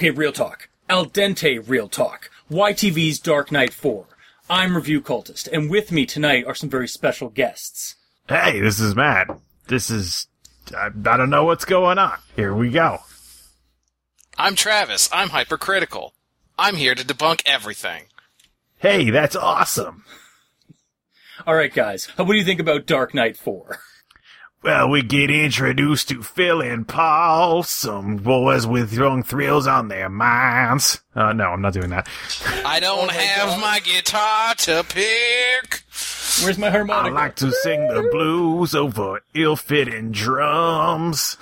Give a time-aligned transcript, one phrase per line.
[0.00, 0.70] Okay, real talk.
[0.88, 2.30] Al dente real talk.
[2.50, 4.06] YTV's Dark Night 4.
[4.48, 7.96] I'm Review Cultist, and with me tonight are some very special guests.
[8.26, 9.28] Hey, this is Matt.
[9.70, 10.26] This is.
[10.76, 12.18] I, I don't know what's going on.
[12.34, 12.98] Here we go.
[14.36, 15.08] I'm Travis.
[15.12, 16.12] I'm hypercritical.
[16.58, 18.04] I'm here to debunk everything.
[18.78, 20.04] Hey, that's awesome.
[21.46, 23.78] Alright, guys, what do you think about Dark Night 4?
[24.62, 30.10] Well, we get introduced to Phil and Paul, some boys with young thrills on their
[30.10, 31.00] minds.
[31.14, 32.08] Uh, no, I'm not doing that.
[32.64, 35.84] I don't have my guitar to pick.
[36.42, 37.10] Where's my harmonica?
[37.16, 41.36] I like to sing the blues over ill-fitting drums.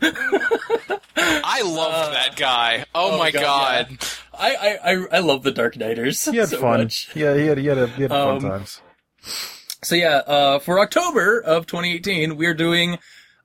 [0.00, 2.84] I loved that guy.
[2.94, 3.98] Oh, oh my God, god.
[4.32, 6.24] I, I, I, I love the Dark Nighters.
[6.24, 6.80] He had so fun.
[6.80, 7.14] much.
[7.16, 8.80] Yeah, he had, he had, he had Um, fun times.
[9.82, 12.98] So yeah, uh, for October of 2018, we're doing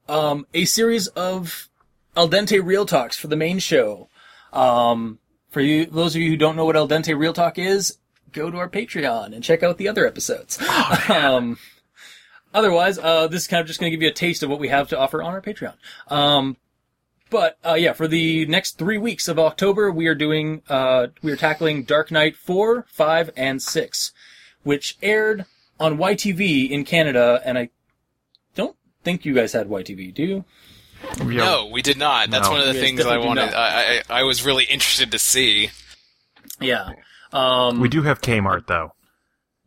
[0.07, 1.69] um, a series of
[2.15, 4.09] Al Dente Real Talks for the main show.
[4.51, 7.97] Um, for you, those of you who don't know what Al Dente Real Talk is,
[8.33, 10.59] go to our Patreon and check out the other episodes.
[11.09, 11.57] um,
[12.53, 14.59] otherwise, uh, this is kind of just going to give you a taste of what
[14.59, 15.75] we have to offer on our Patreon.
[16.09, 16.57] Um,
[17.29, 21.31] but uh, yeah, for the next three weeks of October, we are doing uh, we
[21.31, 24.11] are tackling Dark Night four, five, and six,
[24.63, 25.45] which aired
[25.79, 27.69] on YTV in Canada, and I
[28.55, 30.45] don't think you guys had YTV, do you?
[31.23, 32.29] No, we did not.
[32.29, 32.51] That's No.
[32.51, 33.53] one of the Yes, things I wanted.
[33.53, 35.69] I, I I was really interested to see.
[36.61, 36.91] Yeah.
[37.33, 38.93] Um, We do have Kmart, though.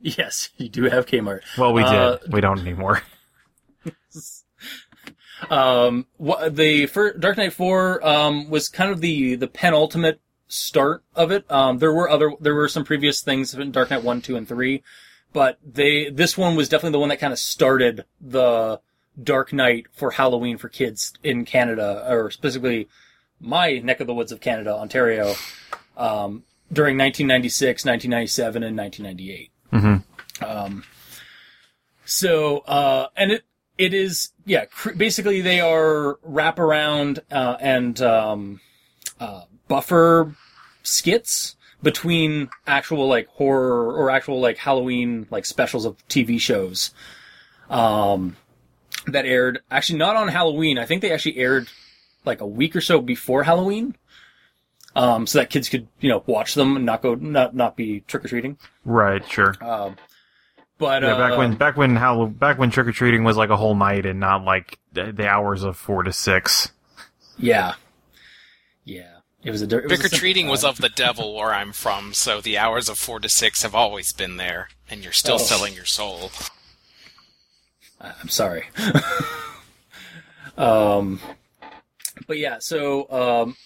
[0.01, 1.41] Yes, you do have Kmart.
[1.59, 1.93] Well, we did.
[1.93, 3.03] Uh, we don't anymore.
[5.51, 11.31] Um, the first, Dark Night Four um, was kind of the the penultimate start of
[11.31, 11.51] it.
[11.51, 14.49] Um, there were other there were some previous things in Dark Night One, Two, and
[14.49, 14.83] Three,
[15.33, 18.81] but they this one was definitely the one that kind of started the
[19.23, 22.89] Dark Night for Halloween for kids in Canada, or specifically
[23.39, 25.35] my neck of the woods of Canada, Ontario,
[25.97, 29.51] um, during 1996, 1997, and 1998.
[29.71, 30.85] hmm Um,
[32.05, 33.45] so, uh, and it,
[33.79, 38.61] it is, yeah, cr- basically they are wraparound, uh, and, um,
[39.21, 40.35] uh, buffer
[40.83, 46.93] skits between actual, like, horror or actual, like, Halloween, like, specials of TV shows,
[47.71, 48.37] um,
[49.07, 50.79] that aired, actually not on Halloween.
[50.79, 51.69] I think they actually aired,
[52.25, 53.97] like, a week or so before Halloween.
[54.97, 58.01] Um, so that kids could, you know, watch them and not go, not, not be
[58.01, 58.57] trick-or-treating.
[58.85, 59.55] Right, sure.
[59.61, 59.97] Um,
[60.79, 63.51] but, Yeah, back uh, when back when how back when trick or treating was like
[63.51, 66.73] a whole night and not like the, the hours of four to six.
[67.39, 67.75] Yeah.
[68.85, 69.19] Yeah.
[69.43, 71.73] It was a dir- it was Trick or treating was of the devil where I'm
[71.73, 75.37] from, so the hours of four to six have always been there, and you're still
[75.37, 75.39] Oh.
[75.39, 76.31] selling your soul.
[78.01, 78.65] I'm sorry.
[80.57, 81.21] um,
[82.27, 83.57] but yeah, so um,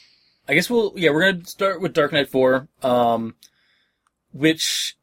[0.50, 3.36] I guess we'll yeah we're gonna start with Dark Night Four, um,
[4.32, 4.96] which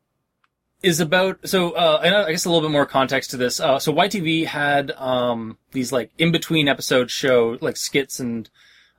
[0.83, 3.61] is about so uh, and I guess a little bit more context to this.
[3.61, 8.49] Uh, so YTV had um these like in between episode show like skits and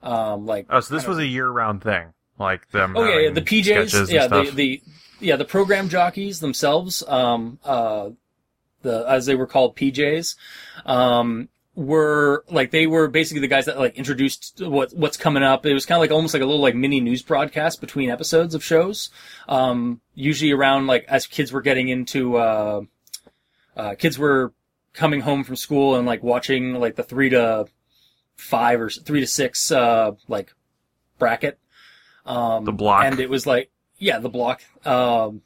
[0.03, 2.97] um like Oh, so this was a year round thing, like them.
[2.97, 4.82] Oh yeah, yeah, the PJs, yeah, the, the
[5.20, 8.08] yeah the program jockeys themselves, um, uh,
[8.81, 10.34] the as they were called PJs,
[10.87, 15.65] um, were like they were basically the guys that like introduced what what's coming up.
[15.65, 18.55] It was kind of like almost like a little like mini news broadcast between episodes
[18.55, 19.11] of shows.
[19.49, 22.81] Um, usually around like as kids were getting into uh,
[23.77, 24.53] uh, kids were
[24.93, 27.67] coming home from school and like watching like the three to
[28.34, 30.53] five or three to six uh like
[31.19, 31.59] bracket.
[32.27, 33.05] Um, The block.
[33.05, 35.43] and it was like yeah the block um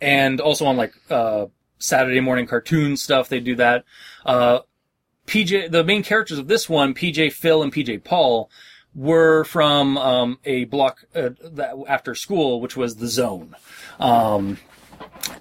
[0.00, 1.46] and also on like uh
[1.78, 3.84] saturday morning cartoon stuff they do that
[4.24, 4.60] uh
[5.26, 8.50] pj the main characters of this one pj phil and pj paul
[8.94, 11.30] were from um a block uh,
[11.86, 13.54] after school which was the zone
[14.00, 14.58] um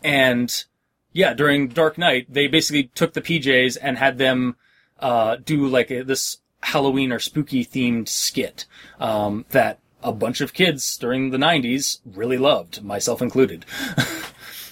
[0.04, 0.66] and
[1.14, 4.56] yeah during dark Night, they basically took the pjs and had them
[5.00, 8.66] uh do like a, this halloween or spooky themed skit
[9.00, 13.66] um that a bunch of kids during the 90s really loved, myself included.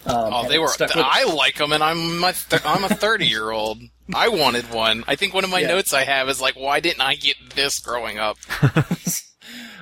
[0.06, 0.70] um, Oh, they were.
[0.80, 3.82] I like them, and I'm my th- I'm a 30 year old.
[4.14, 5.04] I wanted one.
[5.08, 5.70] I think one of my Yeah.
[5.70, 8.38] notes I have is like, why didn't I get this growing up?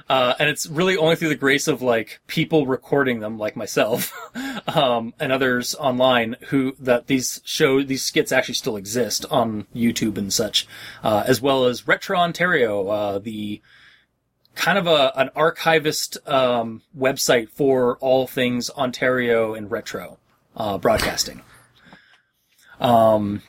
[0.10, 4.12] Uh, and it's really only through the grace of like people recording them, like myself,
[4.68, 10.18] um, and others online, who that these show these skits actually still exist on YouTube
[10.18, 10.68] and such,
[11.02, 13.62] uh, as well as Retrontario, uh, the
[14.56, 20.18] kind of a an archivist um, website for all things Ontario and retro
[20.56, 21.42] uh, broadcasting.
[22.80, 23.42] Um,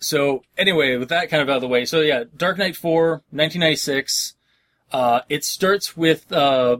[0.00, 3.10] so anyway, with that kind of out of the way, so yeah, Dark Night 4,
[3.30, 4.34] 1996.
[4.90, 6.76] Uh, it starts with, uh,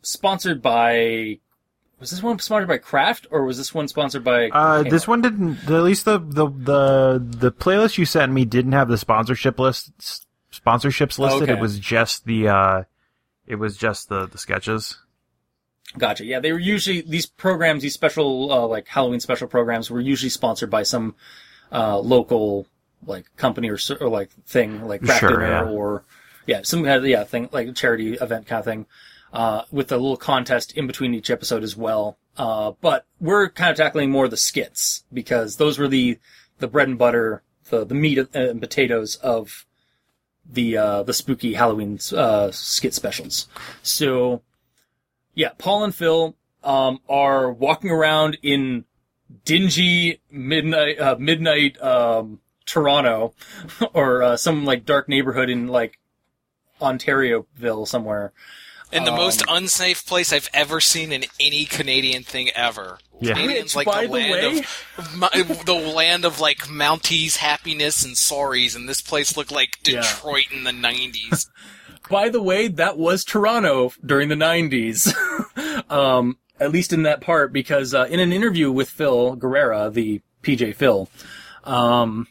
[0.00, 1.38] sponsored by,
[2.00, 4.48] was this one sponsored by Kraft or was this one sponsored by?
[4.48, 5.58] Uh, this one didn't.
[5.70, 10.26] At least the, the the the playlist you sent me didn't have the sponsorship list
[10.52, 11.44] sponsorships listed.
[11.44, 11.52] Okay.
[11.52, 12.82] It was just the uh,
[13.46, 14.98] it was just the the sketches.
[15.98, 16.24] Gotcha.
[16.24, 20.30] Yeah, they were usually these programs, these special uh, like Halloween special programs, were usually
[20.30, 21.14] sponsored by some
[21.70, 22.66] uh, local
[23.06, 25.64] like company or, or like thing, like Kraft Sure, dinner yeah.
[25.64, 26.04] or
[26.46, 28.86] yeah, some kind of yeah thing like a charity event kind of thing,
[29.32, 32.16] uh, with a little contest in between each episode as well.
[32.36, 36.18] Uh, but we're kind of tackling more the skits because those were the
[36.58, 39.66] the bread and butter, the the meat and potatoes of
[40.50, 43.48] the uh, the spooky Halloween uh, skit specials.
[43.82, 44.42] So
[45.34, 48.84] yeah, Paul and Phil um, are walking around in
[49.44, 53.34] dingy midnight uh, midnight um, Toronto
[53.94, 55.98] or uh, some like dark neighborhood in like
[56.80, 58.32] Ontarioville somewhere.
[58.92, 62.98] In the most Um, unsafe place I've ever seen in any Canadian thing ever.
[63.20, 63.34] Yeah.
[63.34, 64.64] Canadians Which, like by the the land way-
[64.98, 69.78] of my- the land of like Mounties, happiness, and sorries, and this place looked like
[69.86, 70.02] Yeah.
[70.02, 71.46] Detroit in the '90s.
[72.10, 75.14] By the way, that was Toronto during the 90s.
[75.90, 80.20] um, at least in that part, because uh, in an interview with Phil Guerrero, the
[80.42, 81.08] PJ Phil,
[81.64, 82.26] um,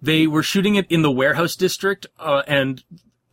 [0.00, 2.84] they were shooting it in the warehouse district uh, and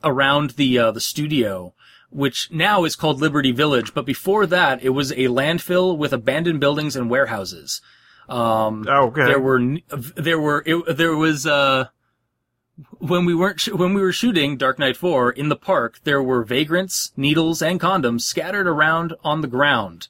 [0.03, 1.73] around the uh, the studio,
[2.09, 3.93] which now is called Liberty Village.
[3.93, 7.81] But before that, it was a landfill with abandoned buildings and warehouses.
[8.29, 9.25] Um, Oh, okay.
[9.25, 9.77] there were
[10.15, 11.87] there were it, there was uh
[12.97, 16.21] when we weren't sh- when we were shooting Dark Night 4 in the park there
[16.21, 20.07] were vagrants needles and condoms scattered around on the ground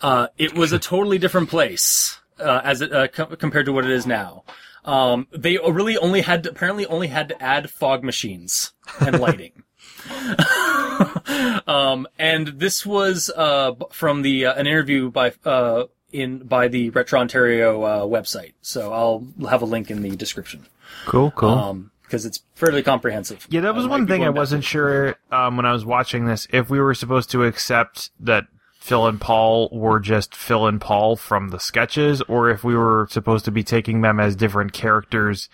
[0.00, 3.84] uh it was a totally different place uh, as it uh, co- compared to what
[3.84, 4.42] it is now
[4.84, 9.62] um they really only had to, apparently only had to add fog machines and lighting
[11.66, 16.90] um, and this was uh, from the uh, an interview by uh, in by the
[16.90, 18.54] Retrontario uh, website.
[18.62, 20.66] So I'll have a link in the description
[21.06, 21.48] Cool, cool.
[21.50, 23.46] um, because it's fairly comprehensive.
[23.50, 26.68] Yeah, that was one thing I wasn't sure um, when I was watching this if
[26.68, 28.46] we were supposed to accept that
[28.80, 33.06] Phil and Paul were just Phil and Paul from the sketches, or if we were
[33.10, 35.48] supposed to be taking them as different characters.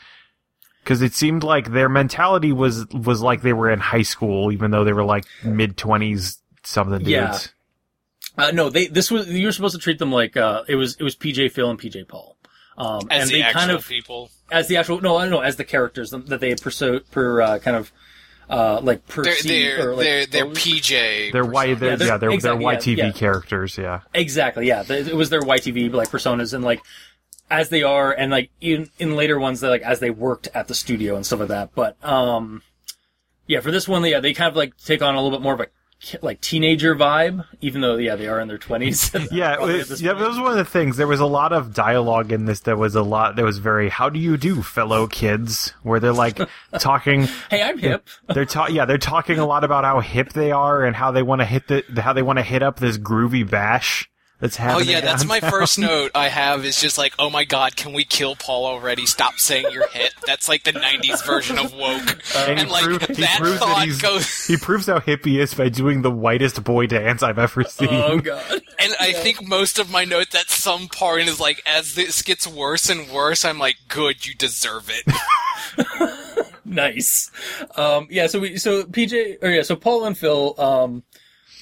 [0.87, 4.71] Because it seemed like their mentality was was like they were in high school, even
[4.71, 6.39] though they were like mid twenties.
[6.63, 7.37] Some of the Yeah.
[8.39, 10.95] Uh, no, they this was you were supposed to treat them like uh, it was
[10.97, 12.37] it was PJ Phil and PJ Paul.
[12.79, 14.31] Um, As and the they actual kind of people.
[14.53, 17.59] as the actual no I don't know as the characters that they pursue per uh,
[17.59, 17.91] kind of
[18.49, 20.47] uh, like They're perceive they're or like they're, they're.
[20.47, 21.33] PJ.
[21.33, 23.11] They're Y, they're, Yeah, they're- yeah, they're, exactly, they're YTV yeah.
[23.11, 24.01] characters, yeah.
[24.15, 24.85] Exactly, yeah.
[24.89, 26.81] It was their YTV like personas and like
[27.51, 30.69] as they are and like in in later ones they like as they worked at
[30.69, 31.75] the studio and stuff like that.
[31.75, 32.63] But um
[33.47, 35.55] yeah, for this one yeah, they kind of like take on a little bit more
[35.55, 35.67] of a
[36.21, 39.31] like teenager vibe even though yeah, they are in their 20s.
[39.33, 40.97] Yeah, at yeah, that was one of the things.
[40.97, 43.89] There was a lot of dialogue in this that was a lot that was very
[43.89, 46.39] "How do you do, fellow kids?" Where they're like
[46.79, 47.29] talking.
[47.51, 48.07] Hey, I'm hip.
[48.29, 51.23] They're ta- yeah, they're talking a lot about how hip they are and how they
[51.23, 54.79] want to hit the how they want to hit up this groovy bash that's Oh
[54.79, 55.61] yeah, that's my downtown.
[55.61, 59.07] first note I have is just like, oh my god, can we kill Paul already?
[59.07, 60.13] Stop saying you're hit.
[60.27, 62.21] That's like the '90s version of woke.
[62.37, 64.47] And, and he, like prove- he that proves that thought he's goes.
[64.47, 67.89] he proves how hip he is by doing the whitest boy dance I've ever seen.
[67.91, 68.63] Oh god.
[68.79, 72.47] And I think most of my notes at some part is like, as this gets
[72.47, 76.47] worse and worse, I'm like, good, you deserve it.
[76.65, 77.31] nice.
[77.77, 81.05] Um, yeah, so we, so PJ, or yeah, so Paul and Phil, um,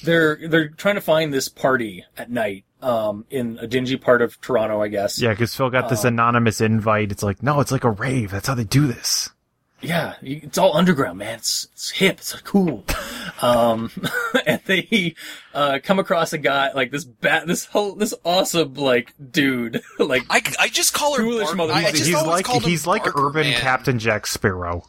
[0.02, 4.40] they're, they're trying to find this party at night, um, in a dingy part of
[4.40, 5.20] Toronto, I guess.
[5.20, 7.10] yeah, because Phil got this anonymous invite.
[7.12, 8.30] It's like, no, it's like a rave.
[8.30, 9.30] That's how they do this.
[9.80, 11.38] Yeah, it's all underground, man.
[11.38, 12.16] It's, it's hip.
[12.18, 12.84] It's cool.
[13.42, 13.90] um,
[14.46, 15.14] and they,
[15.52, 20.22] uh, come across a guy, like this bat, this whole, this awesome, like, dude, like,
[20.30, 21.22] I, I just call her.
[21.22, 23.60] Foolish mother- I, I just he's like called he's like Barker urban Man.
[23.60, 24.86] Captain Jack Sparrow.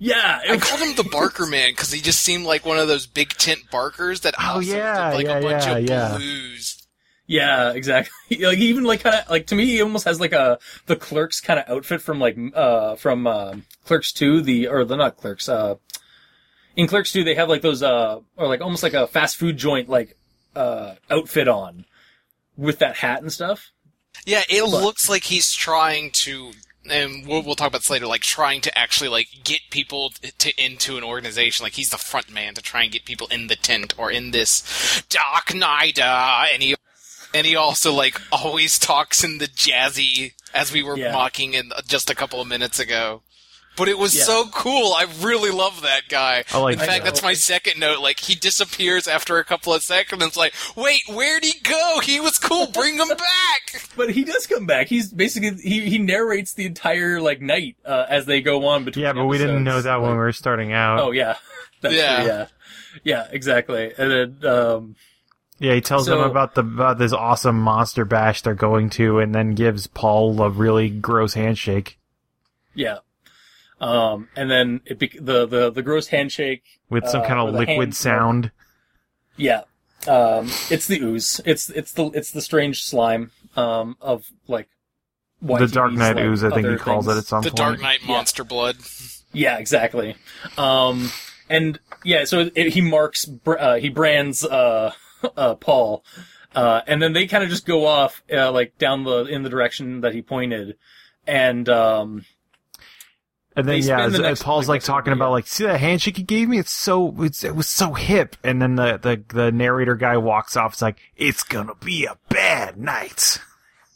[0.00, 0.40] Yeah.
[0.50, 3.28] I called him the Barker Man because he just seemed like one of those big
[3.30, 6.16] tent barkers that Oh, yeah, like yeah, a bunch yeah, of yeah.
[6.16, 6.88] blues.
[7.28, 8.10] Yeah, exactly.
[8.44, 10.96] Like he even like kind of like to me, he almost has like a the
[10.96, 13.54] clerks kind of outfit from like uh from uh,
[13.84, 15.76] Clerks Two, the or the not Clerks, uh
[16.76, 19.56] in Clerks 2, they have like those, uh, or like almost like a fast food
[19.56, 20.16] joint, like,
[20.54, 21.84] uh, outfit on
[22.56, 23.72] with that hat and stuff.
[24.24, 26.52] Yeah, it looks like he's trying to,
[26.88, 30.52] and we'll, we'll talk about this later, like trying to actually like get people to
[30.64, 31.64] into an organization.
[31.64, 34.30] Like he's the front man to try and get people in the tent or in
[34.30, 36.74] this Dark Night, uh, and he
[37.34, 41.12] and he also like always talks in the jazzy as we were Yeah.
[41.12, 43.22] mocking in just a couple of minutes ago.
[43.80, 44.24] But it was Yeah.
[44.24, 44.92] so cool.
[44.92, 46.44] I really love that guy.
[46.52, 47.04] I like in fact, that.
[47.04, 48.00] that's my second note.
[48.00, 50.22] Like he disappears after a couple of seconds.
[50.22, 52.00] It's like, wait, where'd he go?
[52.02, 52.66] He was cool.
[52.66, 53.82] Bring him back.
[53.96, 54.86] But he does come back.
[54.88, 59.04] He's basically, he, he narrates the entire, like, night, uh, as they go on between
[59.04, 61.00] Yeah, but we didn't know that when we were starting out.
[61.00, 61.36] Oh, yeah.
[61.80, 62.16] That's Yeah.
[62.16, 62.46] true, yeah.
[63.04, 63.92] Yeah, exactly.
[63.96, 64.96] And then, um,
[65.58, 69.34] Yeah, he tells them about the about this awesome monster bash they're going to, and
[69.34, 71.98] then gives Paul a really gross handshake
[72.74, 72.98] yeah.
[73.80, 77.54] Um, and then it bec the, the, the gross handshake with some Uh, kind of
[77.54, 78.50] liquid hand- sound.
[79.36, 79.62] Yeah.
[80.06, 81.40] Um, it's the ooze.
[81.44, 84.68] It's it's the it's the strange slime um, of like
[85.42, 87.16] the Dark Night like, ooze, I think he calls things.
[87.16, 87.56] it at some The point.
[87.56, 88.76] Dark Night monster blood.
[89.32, 90.16] Yeah, exactly.
[90.58, 91.10] Um,
[91.48, 94.92] and yeah, so it, he marks uh, he brands uh,
[95.36, 96.02] uh, Paul,
[96.54, 99.50] uh, and then they kind of just go off uh, like down the in the
[99.50, 100.76] direction that he pointed,
[101.26, 102.24] and um,
[103.56, 106.16] And then They yeah, the as- Paul's like, like talking about like, see that handshake
[106.16, 106.58] he gave me?
[106.58, 108.36] It's so it's it was so hip.
[108.44, 110.74] And then the the the narrator guy walks off.
[110.74, 113.40] It's like it's gonna be a bad night.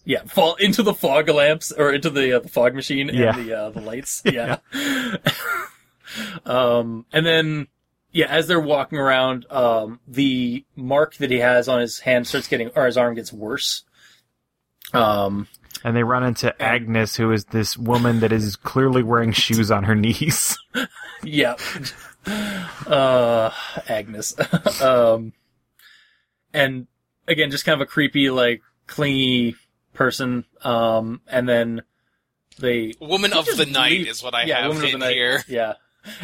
[0.04, 3.36] yeah, fall into the fog lamps or into the uh, the fog machine Yeah.
[3.36, 4.22] and the uh, the lights.
[4.30, 4.56] Yeah.
[6.46, 7.68] um, and then
[8.12, 12.46] yeah, as they're walking around, um, the mark that he has on his hand starts
[12.48, 13.82] getting or his arm gets worse.
[14.92, 15.48] Um,
[15.84, 19.84] And they run into Agnes, who is this woman that is clearly wearing shoes on
[19.84, 20.56] her knees.
[21.22, 21.54] Yeah.
[22.86, 23.50] Uh,
[23.88, 24.34] Agnes.
[24.82, 25.32] um,
[26.52, 26.86] and
[27.26, 29.56] again, just kind of a creepy, like, clingy
[29.94, 30.44] person.
[30.62, 31.82] Um, and then
[32.58, 34.98] they, Woman of just the night leave- is what I yeah, have woman of the
[34.98, 35.14] night.
[35.14, 35.42] here.
[35.48, 35.74] Yeah.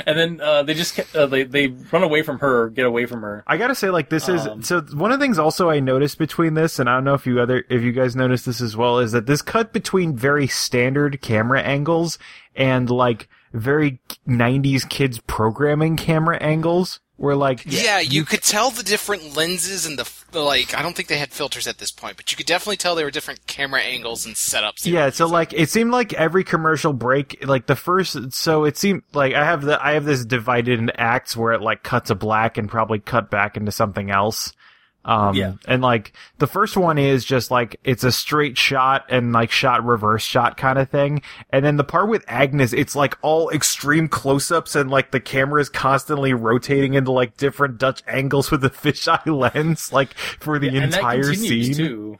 [0.06, 3.22] And then, uh, they just, uh, they, they run away from her, get away from
[3.22, 3.42] her.
[3.46, 4.80] I gotta say, like this is Um, so.
[4.92, 7.40] One of the things also I noticed between this, and I don't know if you
[7.40, 11.20] other if you guys noticed this as well, is that this cut between very standard
[11.20, 12.18] camera angles
[12.54, 18.82] and like very '90s kids programming camera angles, where like Yeah, you could tell the
[18.82, 20.76] different lenses and the, the like.
[20.76, 23.04] I don't think they had filters at this point, but you could definitely tell there
[23.04, 24.86] were different camera angles and setups.
[24.86, 29.02] Yeah, so like it seemed like every commercial break, like the first, so it seemed
[29.12, 32.14] like I have the I have this divided into acts where it like cuts to
[32.14, 34.52] black and probably cut back into something else.
[35.02, 35.54] Um, Yeah.
[35.66, 39.82] and like the first one is just like it's a straight shot and like shot
[39.84, 44.08] reverse shot kind of thing, and then the part with Agnes, it's like all extreme
[44.08, 48.68] close-ups and like the camera is constantly rotating into like different Dutch angles with the
[48.70, 51.74] fisheye lens, like for the that entire scene.
[51.74, 52.18] too.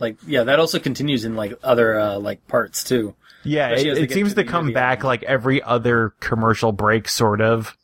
[0.00, 3.14] Like, yeah, that also continues in, like, other, uh, like, parts too.
[3.44, 5.04] Yeah, Especially it, it seems to to come back end.
[5.04, 7.76] like every other commercial break, sort of.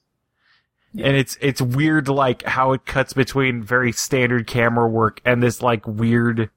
[0.94, 5.62] And it's it's weird, like how it cuts between very standard camera work and this
[5.62, 6.50] like weird.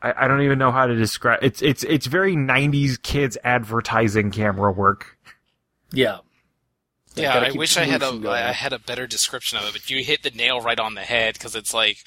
[0.00, 1.40] I, I don't even know how to describe.
[1.42, 5.18] It's it's it's very '90s kids advertising camera work.
[5.92, 6.18] Yeah.
[7.16, 8.26] Yeah, I wish I had a going.
[8.26, 11.02] I had a better description of it, but you hit the nail right on the
[11.02, 11.98] head because it's like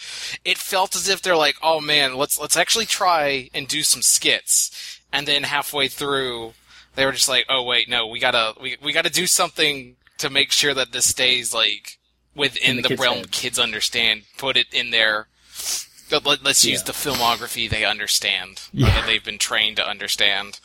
[0.44, 4.02] it felt as if they're like, "Oh man, let's let's actually try and do some
[4.02, 6.54] skits." And then halfway through,
[6.96, 9.28] they were just like, "Oh wait, no, we got to we we got to do
[9.28, 11.98] something to make sure that this stays like
[12.36, 13.30] within In the the, realm heads.
[13.32, 14.24] kids understand.
[14.38, 15.28] Put it in there.
[16.10, 16.86] but let, us use Yeah.
[16.86, 18.62] the filmography they understand.
[18.72, 18.88] Yeah.
[18.92, 20.60] That they've been trained to understand.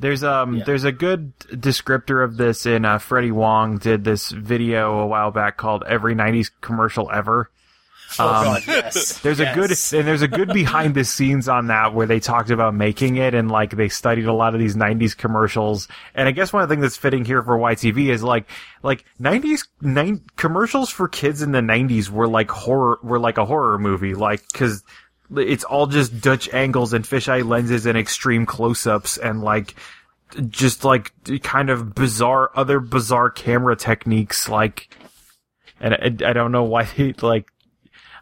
[0.00, 0.64] There's um Yeah.
[0.64, 5.30] there's a good descriptor of this in uh, Freddie Wong did this video a while
[5.30, 7.50] back called "Every '90s Commercial Ever."
[8.18, 9.18] Oh Um, god, yes.
[9.20, 12.50] There's a good and there's a good behind the scenes on that where they talked
[12.50, 15.88] about making it and like they studied a lot of these 90s commercials.
[16.14, 18.48] And I guess one of the things that's fitting here for YTV is like
[18.82, 23.44] like 90s nine, commercials for kids in the 90s were like horror were like a
[23.44, 24.82] horror movie like cuz
[25.36, 29.74] it's all just Dutch angles and fisheye lenses and extreme close-ups and like
[30.48, 34.88] just like kind of bizarre other bizarre camera techniques like
[35.80, 37.46] and I, I don't know why they like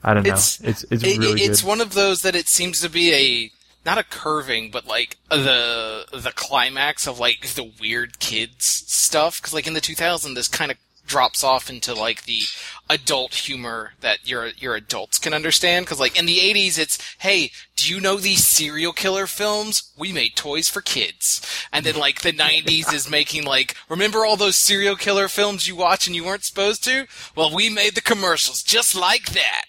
[0.05, 0.29] I don't know.
[0.31, 1.69] It's- It's it's, It- really it's good.
[1.69, 3.51] one of those that it seems to be a
[3.87, 9.41] not a curving, but like the the climax of like the weird kids stuff.
[9.41, 12.41] Because like in the 2000s, this kind of drops off into like the
[12.91, 15.85] adult humor that your your adults can understand.
[15.87, 19.93] Because like in the 80s it's hey do you know these serial killer films?
[19.99, 21.41] We made toys for kids.
[21.73, 25.77] And then like the 90s is making like remember all those serial killer films you
[25.77, 27.07] watch and you weren't supposed to?
[27.37, 29.65] Well we made the commercials just like that.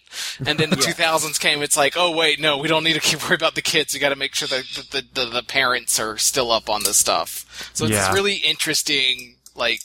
[0.46, 3.24] And then the 2000s came it's like oh wait no we don't need to keep
[3.24, 3.94] worry about the kids.
[3.94, 6.84] We got to make sure that the, the, the, the parents are still up on
[6.84, 7.72] this stuff.
[7.74, 8.14] So it's Yeah.
[8.14, 9.82] really interesting like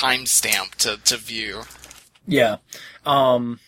[0.00, 1.62] timestamp to, to view
[2.26, 2.56] Yeah.
[3.04, 3.60] Um,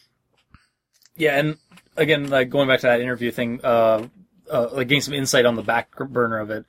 [1.17, 1.59] yeah, and
[1.97, 4.07] again, like going back to that interview thing, uh,
[4.51, 6.65] uh, like getting some insight on the back burner of it.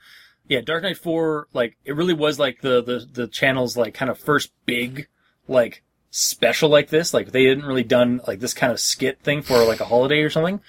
[0.48, 4.12] Yeah, Dark Night 4, like, it really was like the, the, the channel's like kind
[4.12, 5.08] of first big,
[5.48, 7.14] like, special like this.
[7.14, 10.20] Like, they hadn't really done like this kind of skit thing for like a holiday
[10.20, 10.60] or something.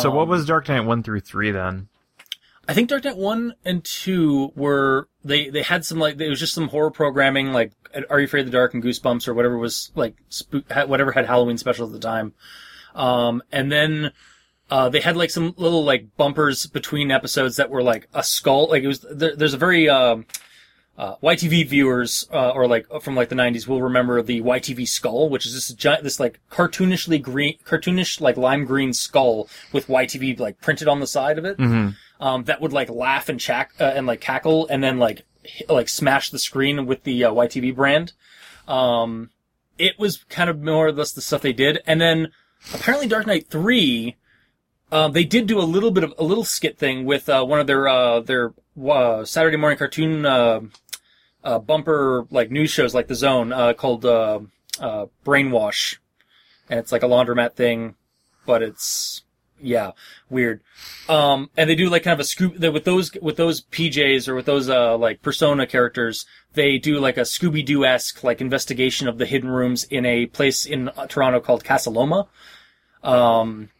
[0.00, 1.88] so what Um, was Dark Night one through three then?
[2.66, 6.40] I think Dark Night one and two were they they had some like it was
[6.40, 7.72] just some horror programming like
[8.10, 11.26] Are You Afraid of the Dark and Goosebumps or whatever was like spook, whatever had
[11.26, 12.34] Halloween specials at the time,
[12.94, 14.12] um, and then
[14.70, 18.68] uh, they had like some little like bumpers between episodes that were like a skull
[18.68, 20.26] like it was there, there's a very um,
[20.98, 25.28] uh, YTV viewers uh, or like from like the 90s will remember the YTV skull,
[25.28, 30.40] which is this giant, this like cartoonishly green, cartoonish like lime green skull with YTV
[30.40, 31.56] like printed on the side of it.
[32.20, 35.68] Um, that would like laugh and chack uh, and like cackle and then like hit,
[35.70, 38.12] like smash the screen with the uh, YTV brand.
[38.66, 39.30] Um,
[39.78, 42.32] it was kind of more or less the stuff they did, and then
[42.74, 44.16] apparently Dark Night Three.
[44.90, 47.60] Um, they did do a little bit of a little skit thing with uh, one
[47.60, 50.60] of their uh, their uh, Saturday morning cartoon uh,
[51.44, 54.40] uh, bumper like news shows like the Zone uh, called uh,
[54.80, 55.98] uh, Brainwash,
[56.68, 57.94] and it's like a laundromat thing,
[58.46, 59.22] but it's
[59.60, 59.92] yeah
[60.30, 60.60] weird.
[61.08, 64.34] Um, and they do like kind of a scoop with those with those PJs or
[64.34, 66.26] with those uh like persona characters.
[66.54, 70.26] They do like a Scooby Doo esque like investigation of the hidden rooms in a
[70.26, 72.28] place in uh, Toronto called Casa Loma,
[73.02, 73.70] um,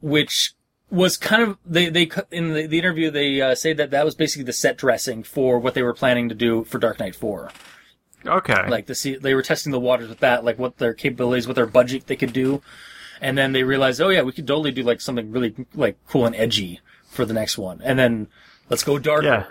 [0.00, 0.54] which
[0.90, 4.14] was kind of they they in the, the interview they uh, say that that was
[4.14, 7.50] basically the set dressing for what they were planning to do for Dark Night Four.
[8.26, 8.68] Okay.
[8.68, 11.66] Like see they were testing the waters with that, like what their capabilities, what their
[11.66, 12.62] budget they could do,
[13.20, 16.26] and then they realized, oh yeah, we could totally do like something really like cool
[16.26, 18.28] and edgy for the next one, and then
[18.70, 19.26] let's go darker.
[19.26, 19.44] Yeah.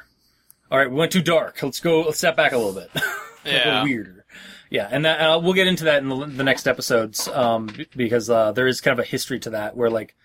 [0.72, 1.62] All right, we went too dark.
[1.62, 2.01] Let's go.
[2.01, 2.89] Let's step back a little bit.
[3.46, 3.82] Yeah.
[3.82, 4.23] go weirder.
[4.69, 7.88] Yeah, and that, uh, we'll get into that in the, the next episodes um, b-
[7.93, 10.15] because uh, there is kind of a history to that where like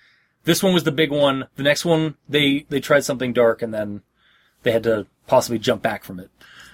[0.44, 1.48] this one was the big one.
[1.56, 4.02] The next one they they tried something dark and then
[4.62, 6.30] they had to possibly jump back from it.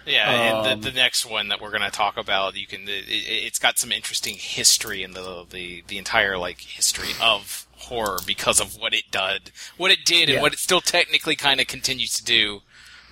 [0.07, 2.83] Yeah, and Um, the, the next one that we're going to talk about, you can.
[2.88, 8.19] It, it's got some interesting history in the the the entire like history of horror
[8.27, 11.67] because of what it did, what it did, and what it still technically kind of
[11.67, 12.61] continues to do.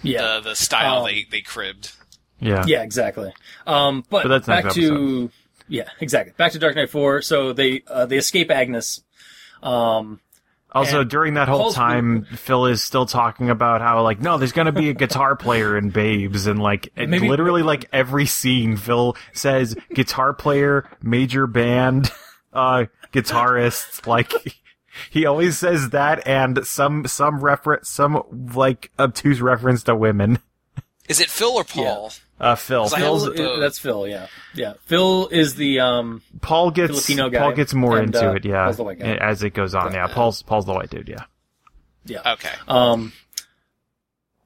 [0.02, 1.92] Yeah, The the style Um, they they cribbed.
[2.40, 2.64] yeah.
[2.66, 3.32] Yeah, exactly.
[3.66, 5.30] Um, but, But that's back to
[5.68, 6.34] yeah, exactly.
[6.36, 7.22] Back to Dark Night Four.
[7.22, 9.00] So they uh, they escape Agnes.
[9.62, 10.20] Um,
[10.74, 14.38] Also, And during that whole Paul's- time, Phil is still talking about how like, no,
[14.38, 18.24] there's gonna be a guitar player in Babes, and like, it- Maybe- literally like every
[18.26, 22.10] scene, Phil says guitar player, major band,
[22.52, 24.32] uh, guitarist, like.
[25.08, 28.22] He always says that and some some reference some
[28.54, 30.38] like obtuse reference to women.
[31.08, 32.12] Is it Phil or Paul?
[32.40, 32.82] Uh, Phil.
[32.82, 34.08] 'Cause I Phil's, also- Phil, that's Phil.
[34.08, 34.72] Yeah, yeah.
[34.86, 36.22] Phil is the um.
[36.40, 38.98] Paul gets Filipino guy, Paul gets more and, into uh, it, yeah, Paul's the white
[38.98, 39.14] guy.
[39.14, 39.92] as it goes on.
[39.92, 41.08] Yeah, Paul's Paul's the white dude.
[41.08, 41.24] Yeah.
[42.04, 42.32] Yeah.
[42.32, 42.50] Okay.
[42.66, 43.12] Um.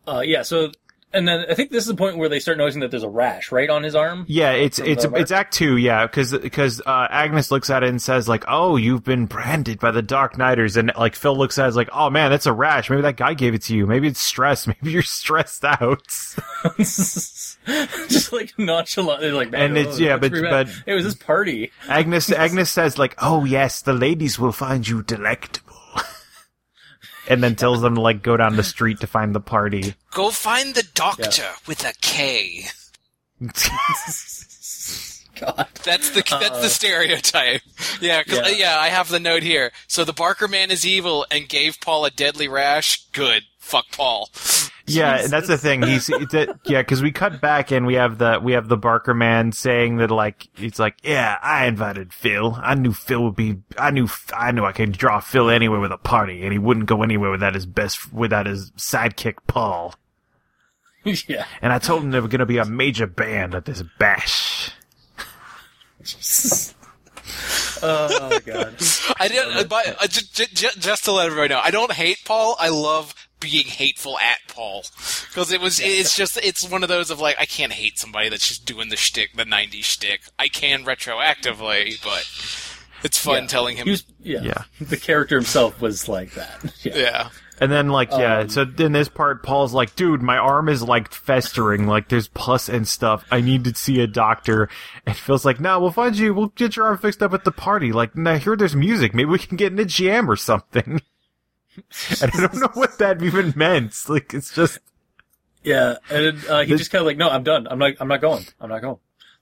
[0.06, 0.20] Uh.
[0.24, 0.42] Yeah.
[0.42, 0.72] So,
[1.16, 3.08] and then I think this is the point where they start noticing that there's a
[3.08, 4.24] rash right on his arm.
[4.28, 8.28] Yeah, it's it's it's Act Two, yeah, because uh, Agnes looks at it and says
[8.28, 11.74] like, "Oh, you've been branded by the Dark Nighters," and like Phil looks at it
[11.74, 12.88] like, "Oh man, that's a rash.
[12.90, 13.86] Maybe that guy gave it to you.
[13.86, 14.66] Maybe it's stress.
[14.66, 16.02] Maybe you're stressed out."
[16.78, 21.14] Just like nonchalant, they're like, And "Man, it's- oh, yeah, but- but- it was this
[21.14, 21.72] party.
[21.88, 25.65] Agnes Agnes says like, "Oh yes, the ladies will find you delectable,"
[27.28, 29.94] and then tells them to like go down the street to find the party.
[30.12, 32.66] Go find the doctor with a K.
[35.38, 35.68] God.
[35.84, 37.60] That's the that's the stereotype.
[38.00, 38.48] Yeah, 'cause, Uh, Yeah.
[38.48, 39.70] uh, yeah, I have the note here.
[39.86, 43.04] So the Barker man is evil and gave Paul a deadly rash.
[43.12, 43.42] Good.
[43.66, 44.30] Fuck Paul.
[44.86, 45.82] Yeah, and that's the thing.
[45.82, 46.20] He's a,
[46.64, 49.96] yeah, because we cut back and we have the we have the Barker man saying
[49.96, 52.56] that like he's like, yeah, I invited Phil.
[52.62, 53.56] I knew Phil would be.
[53.76, 56.86] I knew I knew I could draw Phil anywhere with a party, and he wouldn't
[56.86, 59.96] go anywhere without his best without his sidekick Paul.
[61.26, 61.44] yeah.
[61.60, 64.70] And I told him there was gonna be a major band at this bash.
[67.82, 68.74] Oh my God.
[69.20, 69.68] I didn't.
[69.68, 72.56] But, uh, j- j- j- just to let everybody know, I don't hate Paul.
[72.58, 73.14] I love
[73.50, 74.84] being hateful at Paul
[75.28, 78.28] because it was it's just it's one of those of like I can't hate somebody
[78.28, 80.22] that's just doing the shtick, the '90s shtick.
[80.38, 82.26] I can retroactively, but
[83.04, 83.48] it's fun Yeah.
[83.48, 83.88] telling him.
[83.88, 84.42] Was, yeah.
[84.42, 84.62] Yeah.
[84.80, 86.74] The character himself was like that.
[86.82, 86.96] Yeah.
[86.96, 87.28] yeah.
[87.58, 90.82] And then like yeah, Um, so in this part, Paul's like, dude, my arm is
[90.82, 93.24] like festering, like there's pus and stuff.
[93.30, 94.68] I need to see a doctor.
[95.06, 96.34] And Phil's like, no, we'll find you.
[96.34, 97.92] We'll get your arm fixed up at the party.
[97.92, 99.14] Like, nah, I hear there's music.
[99.14, 101.00] Maybe we can get in a jam or something.
[102.22, 103.94] and I don't know what that even meant.
[104.08, 104.78] Like, it's just
[105.62, 107.66] Yeah, and uh, he This- just kind of like, no, I'm done.
[107.68, 107.94] I'm not.
[108.00, 108.44] I'm not going.
[108.60, 108.98] I'm not going.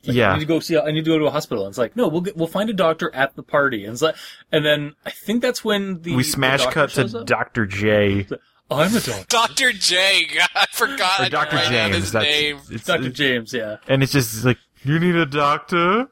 [0.07, 0.77] I yeah, need to go see.
[0.79, 1.64] I need to go to a hospital.
[1.64, 3.85] And it's like, no, we'll get, we'll find a doctor at the party.
[3.85, 4.16] And it's like,
[4.53, 7.25] and then I think that's when the we smash doctor cut to.
[7.25, 8.27] Doctor J
[8.70, 9.25] I'm a doctor.
[9.29, 9.73] Dr.
[9.73, 10.27] J.
[10.35, 11.20] God, I forgot.
[11.20, 11.97] or Doctor write James.
[11.97, 12.61] his name.
[12.70, 13.53] it's, Doctor James.
[13.53, 13.77] Yeah.
[13.88, 16.09] and it's just like you need a doctor.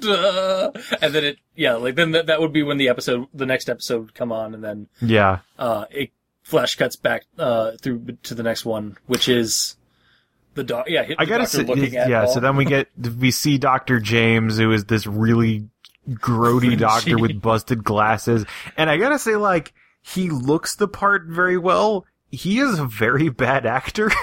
[0.00, 0.72] Duh.
[1.00, 3.68] and then it, yeah, like then that, that would be when the episode, the next
[3.68, 6.10] episode would come on, and then Yeah, uh, it
[6.42, 9.76] flash cuts back uh through to the next one, which is
[10.54, 10.86] the doc.
[10.88, 12.26] Yeah, I gotta say, looking at yeah.
[12.26, 12.88] So then we get
[13.18, 15.68] we see Doctor James, who is this really
[16.10, 18.44] grody doctor with busted glasses,
[18.76, 22.06] and I gotta say, like he looks the part very well.
[22.30, 24.10] He is a very bad actor.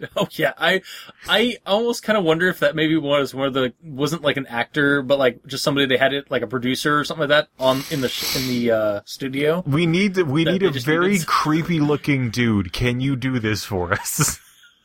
[0.16, 0.82] Oh yeah, I
[1.28, 4.46] I almost kind of wonder if that maybe was one of the wasn't like an
[4.46, 7.48] actor, but like just somebody they had it like a producer or something like that
[7.58, 9.62] on in the sh- in the uh, studio.
[9.66, 12.72] we need we need a very needed- creepy looking dude.
[12.72, 14.38] Can you do this for us?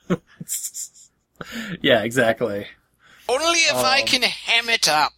[1.81, 2.67] yeah, exactly.
[3.29, 5.13] Only if I Um, can ham it up.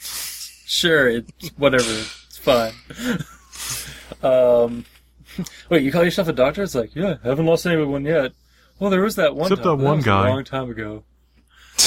[0.00, 1.84] Sure, it's whatever.
[1.90, 2.72] It's fine.
[4.22, 4.84] um,
[5.68, 6.62] wait, you call yourself a doctor?
[6.62, 8.32] It's like, yeah, I haven't lost anyone yet.
[8.78, 9.46] Well, there was that one.
[9.50, 10.28] Except time, that one was guy.
[10.28, 11.04] A long time ago.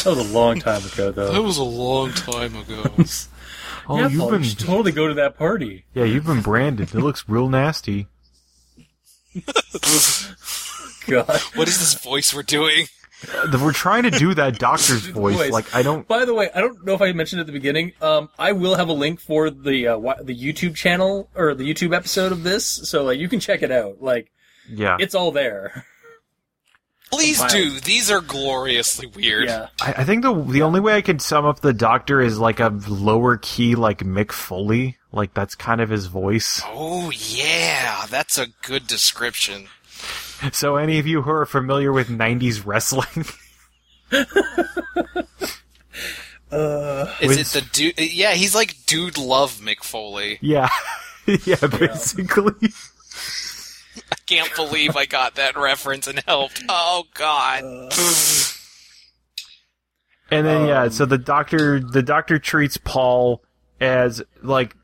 [0.03, 1.33] That was a long time ago, though.
[1.33, 2.83] That was a long time ago.
[3.89, 5.85] Oh, yeah, you've Paul, been you totally go to that party.
[5.95, 6.93] yeah, you've been branded.
[6.93, 8.07] It looks real nasty.
[11.07, 11.25] God.
[11.55, 12.85] what is this voice we're doing?
[13.51, 15.35] We're trying to do that doctor's voice.
[15.35, 15.51] Voice.
[15.51, 16.07] Like I don't.
[16.07, 17.93] By the way, I don't know if I mentioned at the beginning.
[18.01, 21.63] Um, I will have a link for the uh, wi- the YouTube channel or the
[21.71, 24.01] YouTube episode of this, so like you can check it out.
[24.01, 24.31] Like
[24.69, 25.85] Yeah, it's all there.
[27.11, 27.79] Please do.
[27.79, 29.45] These are gloriously weird.
[29.45, 29.67] Yeah.
[29.81, 32.59] I, I think the the only way I could sum up the doctor is like
[32.59, 34.97] a lower key, like Mick Foley.
[35.11, 36.61] Like that's kind of his voice.
[36.65, 39.67] Oh yeah, that's a good description.
[40.53, 43.25] So any of you who are familiar with '90s wrestling,
[46.51, 47.99] Uh, Is With- it the dude?
[47.99, 50.37] Yeah, he's like dude love Mick Foley.
[50.41, 50.67] yeah,
[51.45, 52.69] yeah, basically.
[54.11, 56.63] I can't believe I got that reference and helped.
[56.69, 57.63] Oh god.
[60.31, 63.43] And then yeah, Um, so the doctor the doctor treats Paul
[63.81, 64.75] as like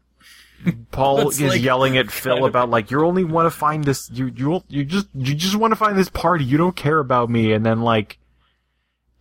[0.91, 4.31] Paul is like yelling at Phil about like you only want to find this you
[4.35, 7.53] you you just you just want to find this party you don't care about me
[7.53, 8.19] and then like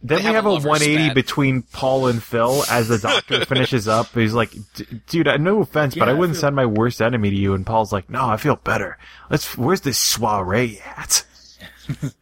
[0.09, 1.15] then we have have a a 180 spat.
[1.15, 4.09] between Paul and Phil as the doctor finishes up.
[4.15, 7.01] He's like, "D- "Dude, no offense, but Yeah, I I wouldn't feel- send my worst
[7.03, 8.99] enemy to you." And Paul's like, "No, I feel better.
[9.31, 9.57] Let's.
[9.57, 11.25] Where's this soiree at?"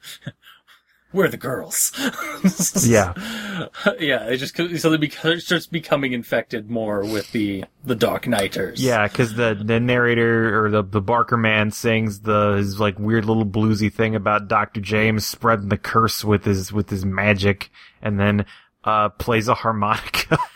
[1.15, 1.93] Where are the girls?
[2.85, 3.15] Yeah,
[4.01, 8.83] yeah, it just so they beca- starts becoming infected more with the the Dark Nighters.
[8.83, 13.25] yeah, because the the narrator or the the Barker man sings the his like weird
[13.27, 17.71] little bluesy thing about Doctor James spreading the curse with his with his magic,
[18.03, 18.45] and then
[18.83, 20.37] uh plays a harmonica.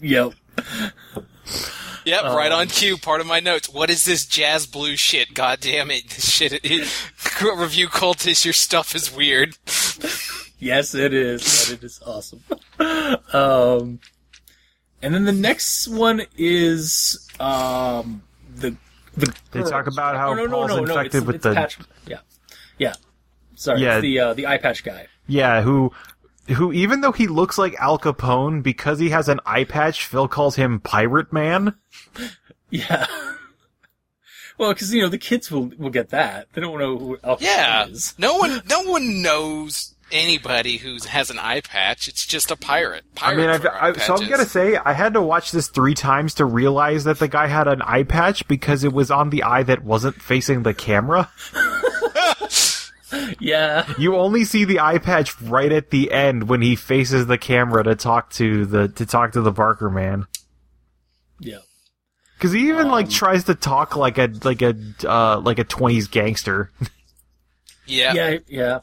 [0.00, 0.32] Yep.
[2.04, 2.96] Yep, right Um, on cue.
[2.98, 3.68] Part of my notes.
[3.68, 5.32] What is this jazz blue shit?
[5.34, 6.08] God damn it!
[6.10, 6.52] This shit.
[6.52, 6.88] It,
[7.56, 8.44] review cultist.
[8.44, 9.56] Your stuff is weird.
[10.60, 11.68] Yes, it is.
[11.68, 12.42] And it is awesome.
[13.34, 14.00] um,
[15.02, 18.22] and then the next one is um
[18.54, 18.74] the
[19.14, 19.34] the.
[19.50, 21.54] They talk about how Oh, no, no, Paul's no, no, infected it's- with it's the-
[21.54, 21.78] patch.
[22.06, 22.20] Yeah,
[22.78, 22.94] yeah.
[23.56, 23.94] Sorry, Yeah.
[23.96, 25.06] it's the uh, the eye patch guy.
[25.26, 25.92] Yeah, who
[26.48, 30.28] who even though he looks like Al Capone because he has an eye patch, Phil
[30.28, 31.74] calls him Pirate Man.
[32.70, 33.06] Yeah.
[34.58, 36.48] well, because you know the kids will will get that.
[36.52, 37.86] They don't know who Al Capone Yeah.
[37.86, 38.14] is.
[38.18, 38.62] No one.
[38.68, 42.08] No one knows anybody who has an eye patch.
[42.08, 43.04] It's just a pirate.
[43.16, 45.94] I Pirate mean, I've, I, so I'm gonna say I had to watch this three
[45.94, 49.42] times to realize that the guy had an eye patch because it was on the
[49.44, 51.30] eye that wasn't facing the camera.
[53.40, 53.92] Yeah.
[53.98, 57.84] You only see the eye patch right at the end when he faces the camera
[57.84, 60.26] to talk to the to talk to the Barker man.
[61.40, 61.58] Yeah.
[62.36, 64.74] Because he even like Um, tries to talk like a like a
[65.04, 66.70] uh, like a twenties gangster.
[67.86, 68.14] Yeah.
[68.14, 68.38] Yeah.
[68.48, 68.80] Yeah.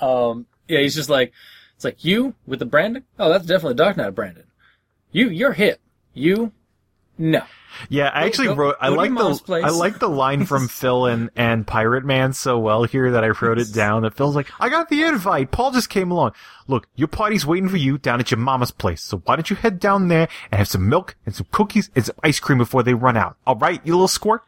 [0.00, 0.46] Um.
[0.68, 0.80] Yeah.
[0.80, 1.32] He's just like,
[1.76, 3.04] it's like you with the Brandon.
[3.18, 4.44] Oh, that's definitely Dark Night Brandon.
[5.12, 5.80] You, you're hit.
[6.14, 6.52] You,
[7.20, 7.42] No.
[7.88, 8.76] Yeah, I actually go- wrote.
[8.80, 9.64] I go to like the place.
[9.64, 13.28] I like the line from Phil and and Pirate Man so well here that I
[13.28, 14.02] wrote it down.
[14.02, 15.50] That Phil's like, "I got the invite.
[15.50, 16.32] Paul just came along.
[16.66, 19.02] Look, your party's waiting for you down at your mama's place.
[19.02, 22.04] So why don't you head down there and have some milk and some cookies and
[22.04, 23.36] some ice cream before they run out?
[23.46, 24.42] All right, you little squirt."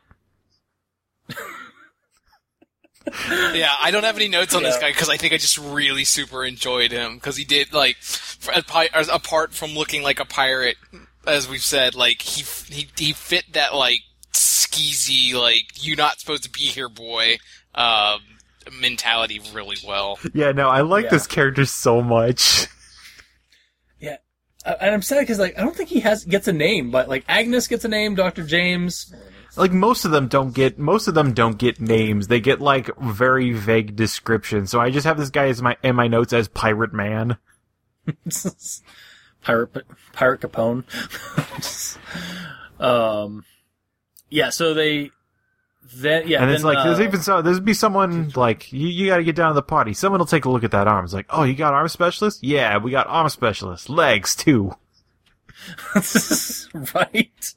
[3.52, 6.04] Yeah, I don't have any notes on this guy because I think I just really
[6.04, 10.20] super enjoyed him because he did like, for, a pi- as- apart from looking like
[10.20, 10.76] a pirate,
[11.26, 12.42] as we've said, like he
[12.74, 14.00] he he fit that like
[14.32, 17.36] skeezy like you're not supposed to be here boy
[17.74, 18.20] um,
[18.80, 20.18] mentality really well.
[20.34, 21.10] Yeah, no, I like Yeah.
[21.10, 22.66] this character so much.
[24.00, 24.16] Yeah.
[24.66, 27.08] Uh, And I'm sad because like I don't think he has gets a name, but
[27.08, 29.14] like Agnes gets a name, Doctor James.
[29.56, 32.26] Like most of them don't get most of them don't get names.
[32.28, 34.70] They get like very vague descriptions.
[34.70, 37.36] So I just have this guy as my in my notes as Pirate Man.
[39.42, 40.84] Pirate Pirate Capone.
[42.80, 43.44] um,
[44.30, 44.50] yeah.
[44.50, 45.10] So they
[45.94, 46.42] then yeah.
[46.42, 49.18] And it's then, like there's uh, even so there's be someone like you, you got
[49.18, 49.94] to get down to the party.
[49.94, 51.04] Someone will take a look at that arm.
[51.04, 52.42] It's like, oh, you got arm specialist?
[52.42, 53.88] Yeah, we got arm specialist.
[53.90, 54.74] Legs too.
[56.94, 57.54] right.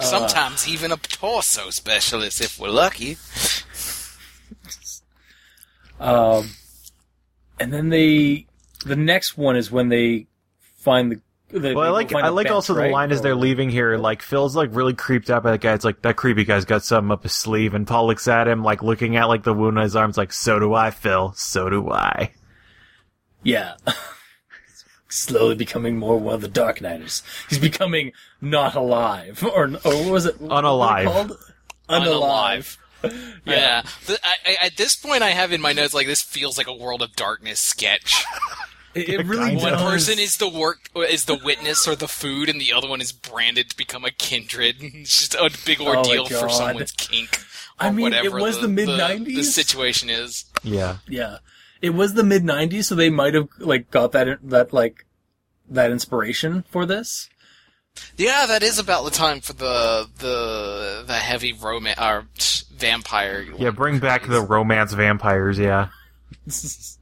[0.00, 3.16] Sometimes even a torso specialist if we're lucky.
[6.00, 6.50] Um,
[7.58, 8.46] and then they
[8.84, 10.26] the next one is when they
[10.88, 11.58] find the.
[11.60, 12.92] the Well, I like find I a like bench, also the right?
[12.92, 13.96] line as they're leaving here.
[13.96, 15.74] Like Phil's like really creeped out by that guy.
[15.74, 18.62] It's like that creepy guy's got something up his sleeve, and Paul looks at him
[18.64, 20.16] like looking at like the wound on his arms.
[20.16, 21.32] Like, so do I, Phil.
[21.36, 22.32] So do I.
[23.42, 23.74] Yeah.
[25.10, 27.22] Slowly becoming more one of the Dark Nighters.
[27.48, 29.70] He's becoming not alive, or or
[30.04, 30.38] what was it?
[30.42, 31.06] Unalive.
[31.06, 31.38] was it
[31.88, 32.02] called?
[32.04, 32.76] Unalive.
[33.46, 33.82] Yeah.
[34.06, 36.66] The- I, I, at this point, I have in my notes like this feels like
[36.66, 38.24] a World of Darkness sketch.
[38.94, 39.82] It, it really One does.
[39.82, 43.12] person is the work is the witness or the food, and the other one is
[43.12, 44.76] branded to become a kindred.
[44.80, 47.38] It's just a big Oh ordeal for someone's kink.
[47.80, 49.36] Or I mean, it was the The, mid-nineties.
[49.36, 50.46] the situation is.
[50.62, 50.96] Yeah.
[51.06, 51.38] Yeah,
[51.80, 55.06] it was the mid '90s, so they might have like got that that like
[55.68, 57.28] that inspiration for this.
[58.16, 63.44] Yeah, that is about the time for the the the heavy romance or tch, vampire.
[63.58, 65.58] Yeah, bring back the romance vampires.
[65.58, 65.88] Yeah.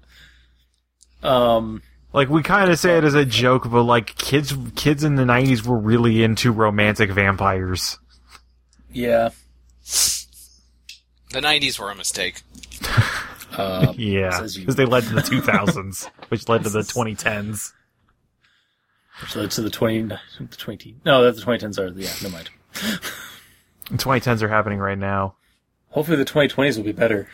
[1.27, 5.17] um, Like we kind of say it as a joke, but like kids, kids in
[5.17, 7.99] the '90s were really into romantic vampires.
[8.91, 9.31] yeah.
[11.33, 12.43] The '90s were a mistake.
[13.57, 17.73] Uh, Yeah, because they led to the 2000s, which led to the 2010s.
[19.29, 20.19] so to the 20, the
[20.57, 22.51] 20, no, the 2010s are, yeah, never mind.
[23.91, 25.37] The 2010s are happening right now.
[25.91, 27.29] Hopefully the 2020s will be better.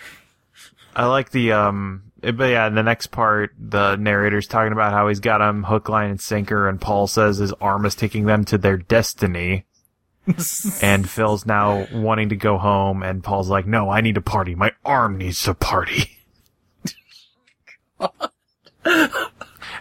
[0.95, 4.93] I like the um, Eh, but yeah, in the next part, the narrator's talking about
[4.93, 8.27] how he's got him hook, line, and sinker, and Paul says his arm is taking
[8.27, 9.67] them to their destiny.
[10.83, 14.55] and Phil's now wanting to go home, and Paul's like, "No, I need to party.
[14.55, 16.17] My arm needs to party."
[18.05, 18.11] and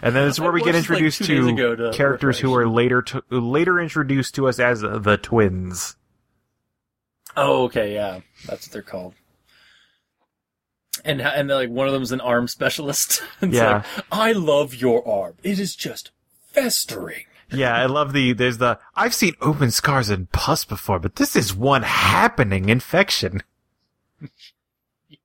[0.02, 3.02] then it's where I we get like, introduced ago to to characters who are later
[3.02, 5.94] to, later introduced to us as the twins.
[7.36, 9.14] Oh, okay, yeah, that's what they're called.
[11.04, 13.22] And and like one of them's an arm specialist.
[13.40, 13.72] it's Yeah.
[13.96, 15.34] like, I love your arm.
[15.42, 16.10] It is just
[16.52, 17.24] festering.
[17.50, 18.32] Yeah, I love the.
[18.32, 18.78] There's the.
[18.94, 23.42] I've seen open scars and pus before, but this is one happening infection.
[25.08, 25.16] yeah.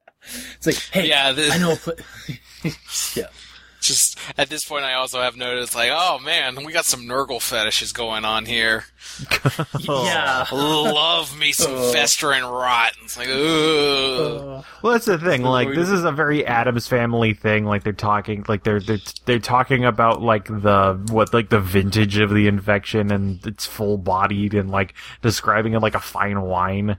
[0.55, 1.71] It's like, hey, Yeah, the- I know.
[1.73, 1.93] a pla-
[3.15, 3.27] yeah,
[3.87, 7.41] Just at this point, I also have noticed like, oh man, we got some Nurgle
[7.41, 8.85] fetishes going on here.
[9.79, 10.45] yeah.
[10.51, 11.91] Love me some Uh.
[11.91, 12.93] festering rot.
[13.03, 13.37] It's like, ugh.
[13.37, 15.43] Uh, Well, that's the thing.
[15.43, 17.65] Like, this is a very Addams Family thing.
[17.65, 22.17] Like, they're talking, like they're they're they're talking about like the what like the vintage
[22.17, 26.97] of the infection and it's full bodied and like describing it like a fine wine.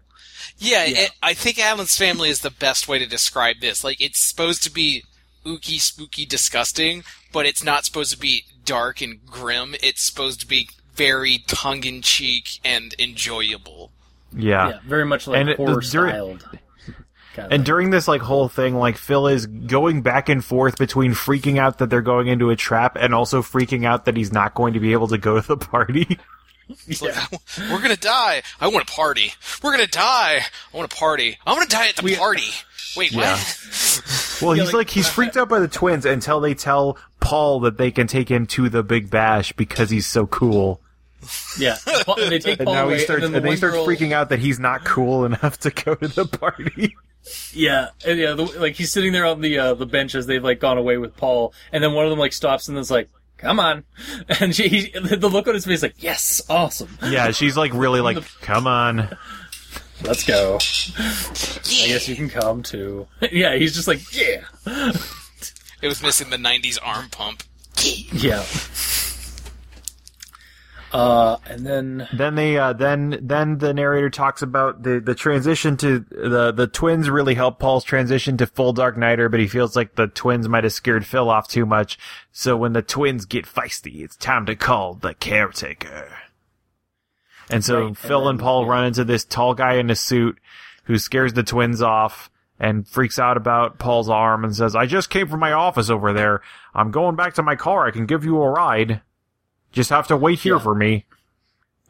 [0.59, 1.01] Yeah, Yeah.
[1.05, 3.85] It, I think Addams family is the best way to describe this.
[3.85, 5.05] Like, it's supposed to be
[5.45, 9.75] ooky, spooky, disgusting, but it's not supposed to be dark and grim.
[9.83, 13.91] It's supposed to be very tongue in cheek and enjoyable.
[14.37, 14.69] Yeah.
[14.69, 16.49] yeah, very much like And it- horror during- styled.
[17.35, 21.13] Kind And during this like whole thing, like Phil is going back and forth between
[21.13, 24.55] freaking out that they're going into a trap and also freaking out that he's not
[24.55, 26.19] going to be able to go to the party.
[26.87, 27.15] It's like,
[27.71, 28.43] we're gonna die.
[28.61, 29.33] I want to party.
[29.63, 30.41] We're gonna die.
[30.75, 31.39] I want to party.
[31.47, 32.43] I want to die at the We- party.
[32.97, 33.25] Wait, what?
[33.25, 33.43] Yeah.
[34.41, 37.77] Well, he's like- like, he's freaked out by the twins until they tell Paul that
[37.77, 40.81] they can take him to the Big Bash because he's so cool.
[41.59, 43.49] yeah, Paul- they take And Paul now away, he starts and and, then the then
[43.49, 46.25] he one starts girl- freaking out that he's not cool enough to go to the
[46.25, 46.95] party.
[47.53, 50.43] Yeah, and yeah, the, like he's sitting there on the uh, the bench as they've
[50.45, 53.11] like gone away with Paul, and then one of them like stops and is like,
[53.39, 53.83] come on.
[54.41, 56.97] And she, he, the look on his face, like, yes, awesome.
[57.05, 59.17] Yeah, she's like really like, come on.
[60.03, 60.57] Let's go.
[60.57, 63.07] I guess you can come too.
[63.33, 64.43] yeah, he's just like, yeah.
[65.81, 67.43] It was missing the '90s arm pump.
[68.13, 68.45] Yeah.
[70.93, 75.77] Uh, and then Then they uh, then then the narrator talks about the the transition
[75.79, 79.77] to the the twins really help Paul's transition to full Dark Nighter, but he feels
[79.77, 81.99] like the twins might have scared Phil off too much.
[82.33, 86.09] So when the twins get feisty, it's time to call the caretaker.
[87.51, 90.39] And so Right, Phil and then- Paul run into this tall guy in a suit
[90.85, 92.31] who scares the twins off
[92.61, 96.13] and freaks out about Paul's arm and says, "I just came from my office over
[96.13, 96.41] there.
[96.75, 97.87] I'm going back to my car.
[97.87, 99.01] I can give you a ride.
[99.73, 100.61] Just have to wait here Yeah.
[100.61, 101.05] for me."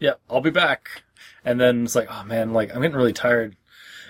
[0.00, 1.02] yeah, I'll be back.
[1.44, 3.56] And then it's like, oh man, like I'm getting really tired.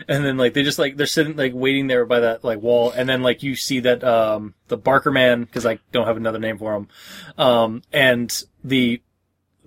[0.07, 2.91] And then like they just like they're sitting like waiting there by that like wall,
[2.91, 6.39] and then like you see that um the Barker man because I don't have another
[6.39, 6.89] name for him,
[7.39, 8.31] um and
[8.63, 9.01] the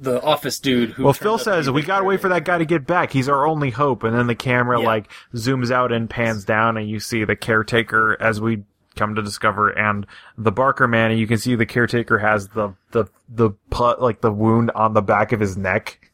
[0.01, 2.85] the office dude who Well, Phil says we gotta wait for that guy to get
[2.87, 3.11] back.
[3.13, 4.03] He's our only hope.
[4.03, 4.87] And then the camera Yeah.
[4.87, 8.63] like zooms out and pans down, and you see the caretaker as we
[8.95, 10.05] come to discover, and
[10.37, 14.21] the Barker man, and you can see the caretaker has the the the put like
[14.21, 16.11] the wound on the back of his neck.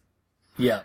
[0.57, 0.81] Yeah.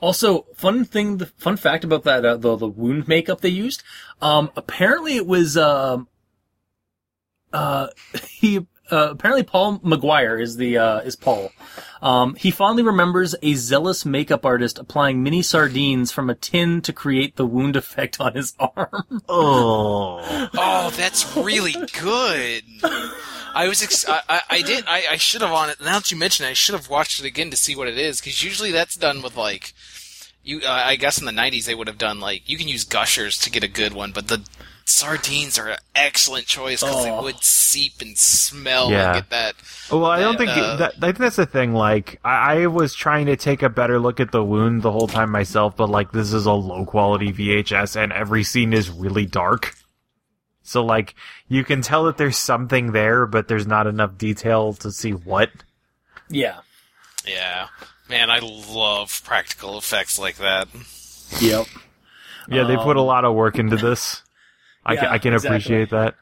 [0.00, 3.82] Also, fun thing, the fun fact about that, uh, the, the wound makeup they used,
[4.22, 6.06] um, apparently it was, um,
[7.52, 7.88] uh,
[8.28, 11.50] he, uh, apparently Paul McGuire is the, uh, is Paul.
[12.00, 16.92] Um, he fondly remembers a zealous makeup artist applying mini sardines from a tin to
[16.92, 19.22] create the wound effect on his arm.
[19.28, 22.62] Oh, Oh, that's really good.
[23.54, 26.10] I was ex- I, I, I did I, I should have on it now that
[26.12, 28.44] you mention it I should have watched it again to see what it is because
[28.44, 29.72] usually that's done with like
[30.44, 32.84] you uh, I guess in the 90s they would have done like you can use
[32.84, 34.42] gushers to get a good one but the
[34.88, 37.22] sardines are an excellent choice because they Oh.
[37.22, 39.14] would seep and smell Yeah.
[39.14, 39.54] and get that
[39.90, 40.94] well, I don't think Uh, that.
[40.98, 41.72] I think that's the thing.
[41.74, 45.06] Like, I, I was trying to take a better look at the wound the whole
[45.08, 49.24] time myself, but like, this is a low quality VHS, and every scene is really
[49.26, 49.74] dark.
[50.62, 51.14] So like,
[51.48, 55.50] you can tell that there's something there, but there's not enough detail to see what.
[56.28, 56.58] Yeah.
[57.26, 57.68] yeah
[58.10, 60.68] man I love practical effects like that
[61.40, 61.66] Yep.
[62.50, 64.22] Yeah, they put a lot of work into this.
[64.88, 65.56] I, yeah, can, I can exactly.
[65.56, 66.14] appreciate that.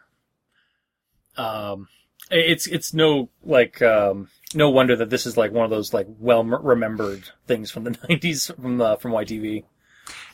[1.37, 1.89] Um,
[2.31, 6.07] it's, it's no, like, um, no wonder that this is like one of those like
[6.19, 9.65] well remembered things from the 90s from, uh, from YTV.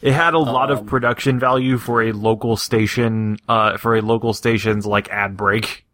[0.03, 4.03] It had a lot of Um, production value for a local station, uh, for a
[4.03, 5.87] local station's like ad break.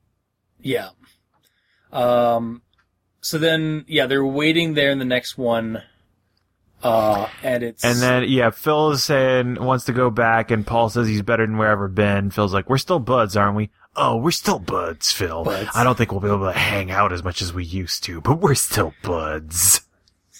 [0.60, 0.90] Yeah.
[1.92, 2.62] Um,
[3.20, 5.82] so then, yeah, they're waiting there in the next one.
[6.82, 10.88] Uh, and it's And then, yeah, Phil is saying wants to go back, and Paul
[10.90, 12.30] says he's better than where ever been.
[12.30, 15.42] Phil's like, "We're still buds, aren't we?" Oh, we're still buds, Phil.
[15.42, 15.70] Buds.
[15.74, 18.20] I don't think we'll be able to hang out as much as we used to,
[18.20, 19.80] but we're still buds.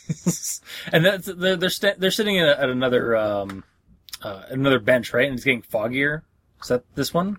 [0.92, 3.64] and that's they're they're, sta- they're sitting at, at another um,
[4.22, 5.26] uh, another bench, right?
[5.26, 6.22] And it's getting foggier.
[6.62, 7.38] Is that this one?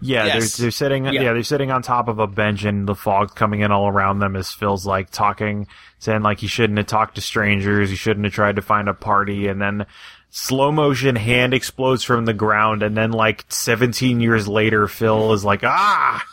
[0.00, 0.56] Yeah, Yes.
[0.56, 1.04] they're they're sitting.
[1.06, 1.12] Yeah.
[1.12, 1.32] Yeah.
[1.32, 4.36] they're sitting on top of a bench, and the fog coming in all around them.
[4.36, 5.66] As Phil's like talking,
[5.98, 7.90] saying like he shouldn't have talked to strangers.
[7.90, 9.46] He shouldn't have tried to find a party.
[9.48, 9.86] And then
[10.30, 15.44] slow motion hand explodes from the ground, and then like 17 years later, Phil is
[15.44, 16.24] like, ah.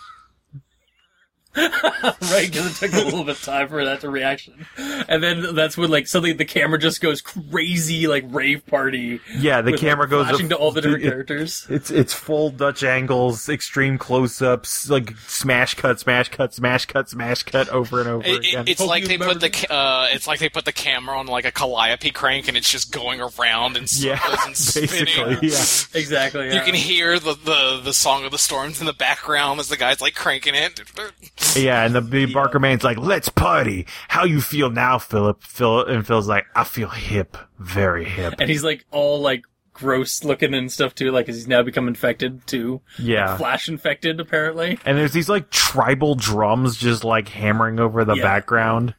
[1.55, 5.53] right, because it took a little bit of time for that to reaction, and then
[5.55, 9.19] that's when like suddenly the camera just goes crazy, like rave party.
[9.37, 11.67] Yeah, the with, camera like, goes flashing to all the different it- characters.
[11.69, 17.43] It's it's full Dutch angles, extreme close-ups, like smash cut, smash cut, smash cut, smash
[17.43, 18.63] cut over and over It- it- again.
[18.67, 21.27] it's Hope like they put the ca- uh, it's like they put the camera on
[21.27, 24.57] like a calliope crank and it's just going around and yeah, circles and
[24.89, 25.39] spinning.
[25.43, 25.99] yeah.
[25.99, 26.53] Exactly.
[26.53, 29.77] You can hear the, the, the song of the storms in the background as the
[29.77, 30.81] guy's like cranking it.
[31.55, 33.85] Yeah, and the, the Barker man's like, "Let's party.
[34.07, 38.49] How you feel now, Philip?" Phil and Phil's like, "I feel hip, very hip." and
[38.49, 42.45] he's like all like gross looking and stuff too, like 'cause he's now become infected
[42.47, 42.81] too.
[42.99, 44.79] Yeah, Flash infected, apparently.
[44.85, 48.23] and there's these like tribal drums just like hammering over the Yeah.
[48.23, 48.95] background.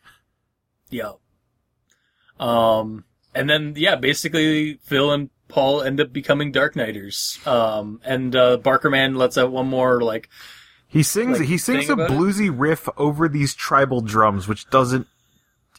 [0.91, 1.13] Yeah.
[2.39, 3.05] Um,
[3.35, 7.39] and then yeah, basically Phil and Paul end up becoming Dark Nighters.
[7.47, 10.29] Um, and uh, Barker Man lets out one more like
[10.95, 12.53] he sings like, he sings a bluesy it?
[12.53, 15.09] riff over these tribal drums, which doesn't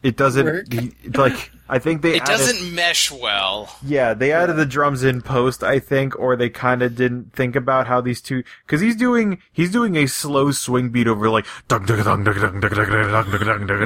[0.03, 3.73] it doesn't he, like I think they it added, doesn't mesh well.
[3.81, 7.55] Yeah, they added the drums in post, I think, or they kind of didn't think
[7.55, 11.45] about how these two because he's doing he's doing a slow swing beat over like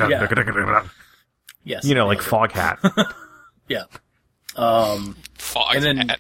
[0.10, 0.20] yeah.
[1.64, 2.80] yes, you know, like Foghat.
[3.68, 3.84] yeah,
[4.56, 5.86] um, Foghat.
[5.86, 6.18] And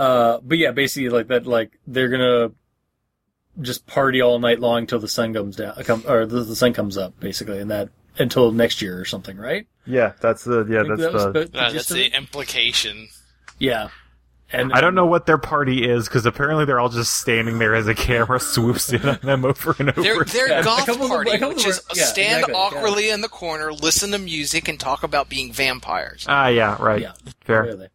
[0.00, 2.52] uh, but yeah, basically like that, like they're gonna
[3.60, 6.72] just party all night long till the sun comes down, come, or the, the sun
[6.72, 9.66] comes up, basically, and that until next year or something, right?
[9.86, 11.28] Yeah, that's the yeah, that's that was the.
[11.30, 13.08] about Uh, that's the implication.
[13.58, 13.88] yeah.
[14.52, 17.72] And I don't know what their party is because apparently they're all just standing there
[17.72, 20.02] as a camera swoops in on them over and over.
[20.02, 22.58] They're, they're Yeah, a goth them- party, a of which is yeah, stand exactly, yeah.
[22.60, 26.24] awkwardly in the corner, listen to music, and talk about being vampires.
[26.28, 27.00] ah, yeah, right.
[27.02, 27.12] Yeah.
[27.42, 27.62] Fair.
[27.62, 27.88] Really.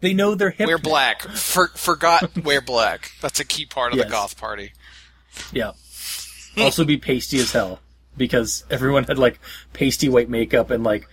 [0.00, 0.08] Yeah.
[0.08, 0.66] They know they're hip.
[0.66, 1.22] Wear black.
[1.22, 3.12] For, forgot wear black.
[3.20, 4.06] That's a key part of Yes.
[4.06, 4.72] the goth party.
[5.52, 5.72] Yeah.
[6.56, 7.80] also be pasty as hell
[8.16, 9.38] because everyone had like
[9.72, 11.08] pasty white makeup and like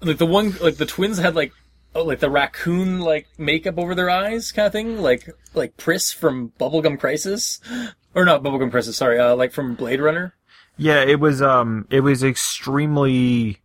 [0.00, 1.52] like the one like the twins had like
[1.94, 6.10] oh like the raccoon like makeup over their eyes kind of thing like like Pris
[6.12, 7.60] from Bubblegum Crisis
[8.14, 10.34] or not Bubblegum Crisis sorry uh like from Blade Runner
[10.76, 13.60] Yeah, it was um it was extremely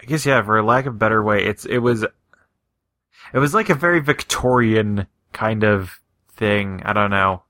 [0.00, 2.04] I guess yeah, for lack of a better way, it's it was
[3.34, 6.00] it was like a very Victorian kind of
[6.32, 6.80] thing.
[6.84, 7.42] I don't know.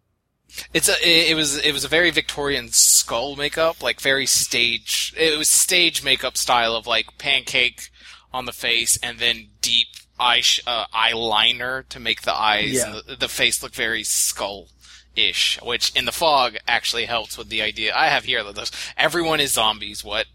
[0.72, 0.92] It's a.
[1.02, 1.58] It, it was.
[1.58, 5.12] It was a very Victorian skull makeup, like very stage.
[5.16, 7.90] It was stage makeup style of like pancake
[8.32, 12.86] on the face, and then deep eye sh- uh, eyeliner to make the eyes Yeah.
[12.86, 14.68] and the, the face look very skull.
[15.16, 18.72] Ish, which in the fog actually helps with the idea I have here that those,
[18.96, 20.02] everyone is zombies.
[20.02, 20.26] What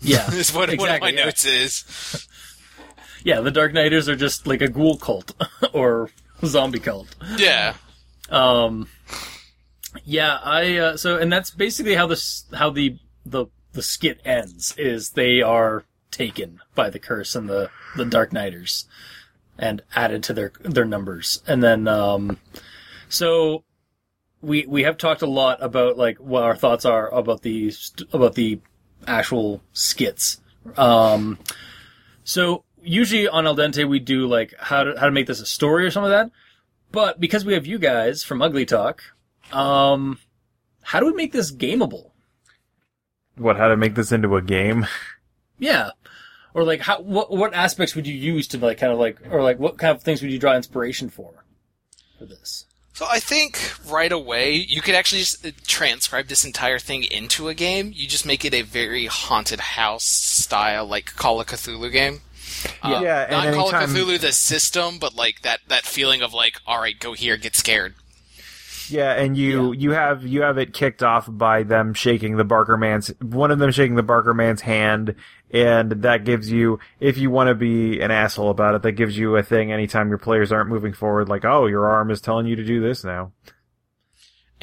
[0.00, 1.24] yeah is what one of my yeah.
[1.24, 2.26] notes is?
[3.24, 5.32] Yeah the Dark Nighters are just like a ghoul cult
[5.72, 6.10] or
[6.44, 7.14] zombie cult.
[7.36, 7.74] Yeah,
[8.30, 8.88] Um,
[10.04, 14.74] yeah, I uh, so and that's basically how this how the the the skit ends
[14.78, 18.86] is they are taken by the curse and the the Dark Nighters
[19.58, 22.38] and added to their their numbers, and then um,
[23.08, 23.64] so
[24.40, 27.72] we we have talked a lot about like what our thoughts are about the
[28.12, 28.60] about the
[29.06, 30.40] actual skits.
[30.76, 31.38] Um,
[32.24, 35.46] so usually on Al Dente we do like how to how to make this a
[35.46, 36.30] story or some of that.
[36.92, 39.02] But because we have you guys from Ugly Talk,
[39.52, 40.18] um,
[40.82, 42.10] how do we make this gameable?
[43.36, 44.86] What how to make this into a game?
[45.58, 45.90] Yeah,
[46.52, 49.42] or like how what what aspects would you use to like kind of like or
[49.42, 51.44] like what kind of things would you draw inspiration for
[52.18, 52.66] for this?
[52.92, 53.58] So I think
[53.90, 57.90] right away you could actually just uh, transcribe this entire thing into a game.
[57.92, 62.20] You just make it a very haunted house style, like Call of Cthulhu game.
[62.82, 66.22] Uh, Yeah, and not Call of anytime- Cthulhu the system, but like that that feeling
[66.22, 67.94] of like, all right, go here, get scared.
[68.90, 72.76] Yeah, and you you have you have it kicked off by them shaking the Barker
[72.76, 75.14] man's one of them shaking the Barker man's hand,
[75.50, 79.16] and that gives you if you want to be an asshole about it, that gives
[79.16, 82.46] you a thing anytime your players aren't moving forward, like oh your arm is telling
[82.46, 83.32] you to do this now.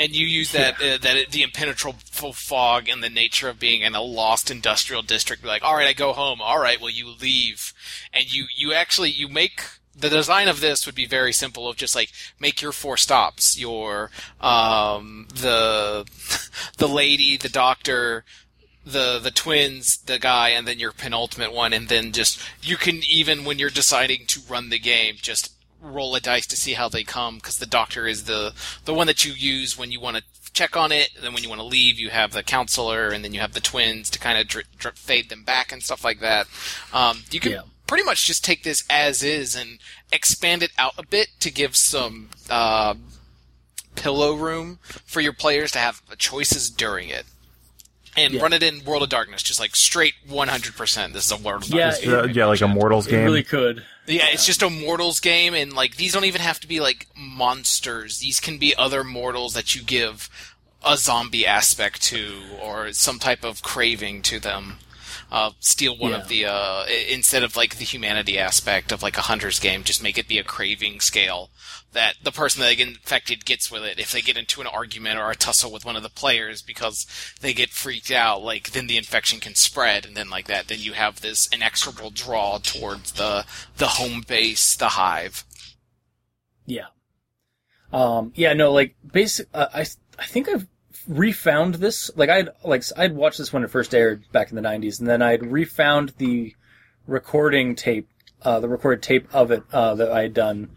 [0.02, 3.94] And you use that uh, that the impenetrable fog and the nature of being in
[3.94, 5.46] a lost industrial district.
[5.46, 6.42] Like, all right, I go home.
[6.42, 7.74] All right, well you leave,
[8.12, 9.62] and you you actually you make
[9.96, 13.60] the design of this would be very simple of just like make your four stops
[13.60, 16.08] your um the
[16.78, 18.24] the lady the doctor
[18.86, 23.02] the the twins the guy and then your penultimate one and then just you can
[23.08, 26.88] even when you're deciding to run the game just roll a dice to see how
[26.88, 28.54] they come because the doctor is the
[28.86, 30.24] the one that you use when you want to
[30.54, 33.24] check on it and then when you want to leave you have the counselor and
[33.24, 36.04] then you have the twins to kind of dri- dri- fade them back and stuff
[36.04, 36.46] like that
[36.94, 37.62] um, you can Yeah.
[37.88, 39.80] pretty much just take this as is and
[40.14, 42.94] expand it out a bit to give some uh,
[43.96, 47.26] pillow room for your players to have choices during it.
[48.18, 48.42] And Yeah.
[48.42, 51.14] run it in World of Darkness, just like straight 100%.
[51.14, 52.08] This is a World of Yeah, Darkness.
[52.08, 53.14] it- Uh, yeah, like a Mortals game.
[53.16, 53.26] It game.
[53.26, 53.86] really could.
[54.08, 57.08] Yeah, it's just a mortals game, and like these don't even have to be like
[57.16, 58.18] monsters.
[58.18, 60.30] These can be other mortals that you give
[60.84, 64.80] a zombie aspect to, or some type of craving to them.
[65.32, 66.18] Uh, steal one Yeah.
[66.18, 70.04] of the uh, instead of like the humanity aspect of like a hunter's game, just
[70.04, 71.52] make it be a craving scale
[71.94, 73.98] that the person that they get infected gets with it.
[73.98, 77.08] If they get into an argument or a tussle with one of the players because
[77.40, 80.80] they get freaked out, like then the infection can spread, and then like that, then
[80.82, 83.46] you have this inexorable draw towards the
[83.78, 85.46] the home base, the hive.
[86.66, 86.88] Yeah.
[87.94, 89.48] Um, yeah, no, like basic.
[89.54, 89.86] Uh, I
[90.20, 90.68] I think I've
[91.08, 92.12] refound this.
[92.16, 95.08] Like I'd like I'd watched this when it first aired back in the '90s, and
[95.08, 96.56] then I'd refound the
[97.08, 98.10] recording tape,
[98.42, 100.72] uh, the recorded tape of it uh, that I had done,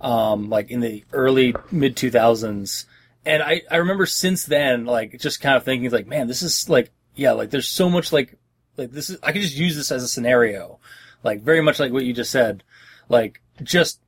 [0.00, 2.86] um, like in the early mid 2000s.
[3.24, 6.68] And I I remember since then, like just kind of thinking like, man, this is
[6.68, 8.36] like, yeah, like there's so much like
[8.76, 10.78] like this is I could just use this as a scenario,
[11.22, 12.62] like very much like what you just said,
[13.08, 14.00] like just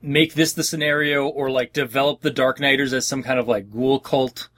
[0.00, 3.70] make this the scenario or like develop the Dark Nighters as some kind of like
[3.70, 4.48] ghoul cult.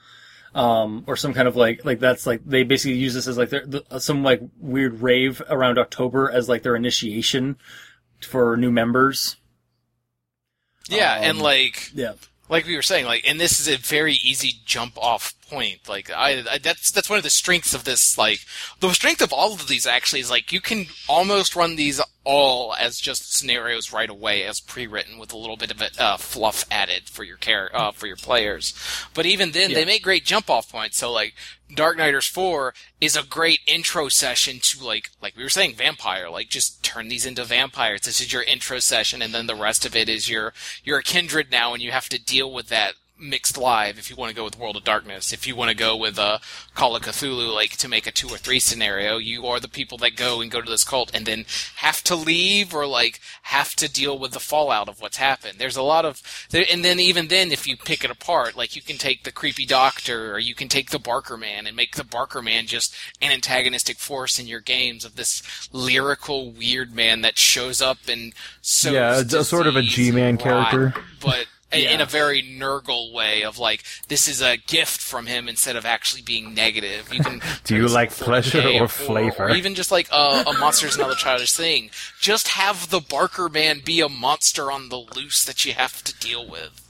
[0.52, 3.50] Um, or some kind of like, like that's like, they basically use this as like
[3.50, 7.56] their, the, some like weird rave around October as like their initiation
[8.20, 9.36] for new members.
[10.88, 12.14] Yeah, Um, and like Yeah.
[12.48, 15.88] like we were saying, like, and this is a very easy jump off point.
[15.88, 18.16] Like, I, I, that's that's one of the strengths of this.
[18.16, 18.40] Like,
[18.80, 22.74] the strength of all of these actually is like you can almost run these all
[22.78, 27.08] as just scenarios right away, as pre-written with a little bit of uh, fluff added
[27.08, 28.74] for your care uh, for your players.
[29.14, 29.76] But even then, Yeah.
[29.76, 30.98] they make great jump off points.
[30.98, 31.34] So like,
[31.74, 36.28] Dark Nighters 4 is a great intro session to like, like we were saying, vampire.
[36.28, 38.02] Like, just turn these into vampires.
[38.02, 40.52] This is your intro session, and then the rest of it is your
[40.84, 44.16] you're a kindred now, and you have to deal with that mixed live if you
[44.16, 45.32] want to go with World of Darkness.
[45.32, 46.38] If you want to go with uh,
[46.74, 49.98] Call of Cthulhu, like to make a two or three scenario, you are the people
[49.98, 51.44] that go and go to this cult and then
[51.76, 55.58] have to leave or like have to deal with the fallout of what's happened.
[55.58, 58.82] There's a lot of, and then even then, if you pick it apart, like you
[58.82, 62.04] can take the creepy doctor or you can take the Barker Man and make the
[62.04, 65.42] Barker Man just an antagonistic force in your games of this
[65.72, 70.36] lyrical weird man that shows up and sows Yeah, it's a sort of a G-Man
[70.38, 70.94] character.
[71.20, 75.48] but in- in a very Nurgle way of like this is a gift from him
[75.48, 77.12] instead of actually being negative.
[77.12, 79.44] You can Do you like pleasure gay or flavor?
[79.44, 81.90] or even just like a, a monster's another childish thing.
[82.20, 86.14] Just have the Barker Man be a monster on the loose that you have to
[86.18, 86.86] deal with.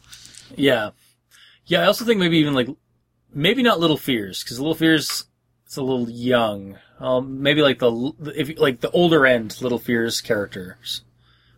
[0.57, 0.91] Yeah,
[1.67, 1.83] yeah.
[1.83, 2.69] I also think maybe even like
[3.33, 5.25] maybe not Little Fears because Little Fears
[5.67, 6.79] it's a little young.
[6.99, 11.03] Um, maybe like the if like the older end Little Fears characters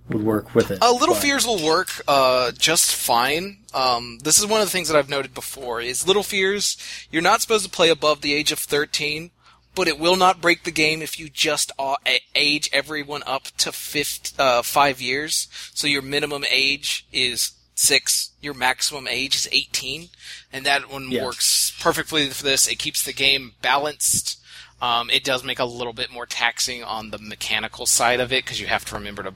[0.09, 0.82] would work with it.
[0.82, 3.59] Uh, Little but- Fears will work uh, just fine.
[3.74, 6.76] Um, this is one of the things that I've noted before: is Little Fears.
[7.11, 9.30] You're not supposed to play above the age of 13,
[9.74, 11.96] but it will not break the game if you just uh,
[12.34, 15.48] age everyone up to fifth, uh, five years.
[15.72, 18.30] So your minimum age is six.
[18.42, 20.11] Your maximum age is 18,
[20.53, 21.24] and that one Yeah.
[21.24, 22.66] works perfectly for this.
[22.68, 24.38] It keeps the game balanced.
[24.83, 28.45] Um, it does make a little bit more taxing on the mechanical side of it
[28.45, 29.33] because you have to remember to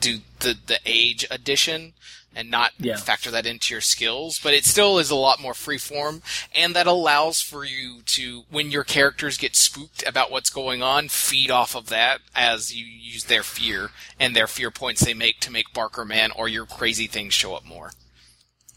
[0.00, 1.92] do the the age addition
[2.34, 2.96] and not Yeah.
[2.96, 4.38] factor that into your skills.
[4.38, 6.20] But it still is a lot more freeform,
[6.54, 11.08] and that allows for you to, when your characters get spooked about what's going on,
[11.08, 13.90] feed off of that as you use their fear
[14.20, 17.54] and their fear points they make to make Barker Man or your crazy things show
[17.54, 17.92] up more.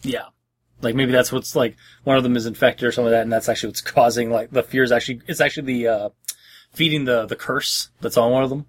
[0.01, 0.27] Yeah.
[0.81, 3.31] Like maybe that's what's like one of them is infected or something like that, and
[3.31, 6.09] that's actually what's causing like the fear is Actually, it's actually the uh,
[6.71, 8.65] feeding the the curse that's on one of them.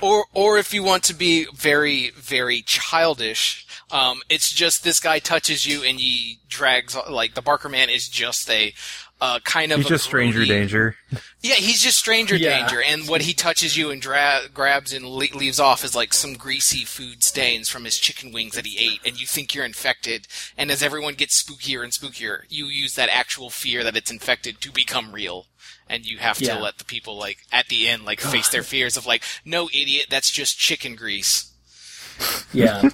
[0.00, 5.18] Or, or if you want to be very, very childish, um, it's just this guy
[5.18, 8.74] touches you and he drags, like, the Barker Man is just a,
[9.20, 10.96] uh, kind of He's a just stranger grody- danger.
[11.40, 12.58] Yeah, he's just stranger Yeah.
[12.60, 16.12] danger, and what he touches you and dra- grabs and le- leaves off is like
[16.12, 19.64] some greasy food stains from his chicken wings that he ate, and you think you're
[19.64, 20.26] infected.
[20.58, 24.60] And as everyone gets spookier and spookier, you use that actual fear that it's infected
[24.60, 25.46] to become real,
[25.88, 26.58] and you have to Yeah.
[26.58, 30.06] let the people like at the end like face their fears of like, no idiot,
[30.10, 31.52] that's just chicken grease.
[32.52, 32.82] Yeah.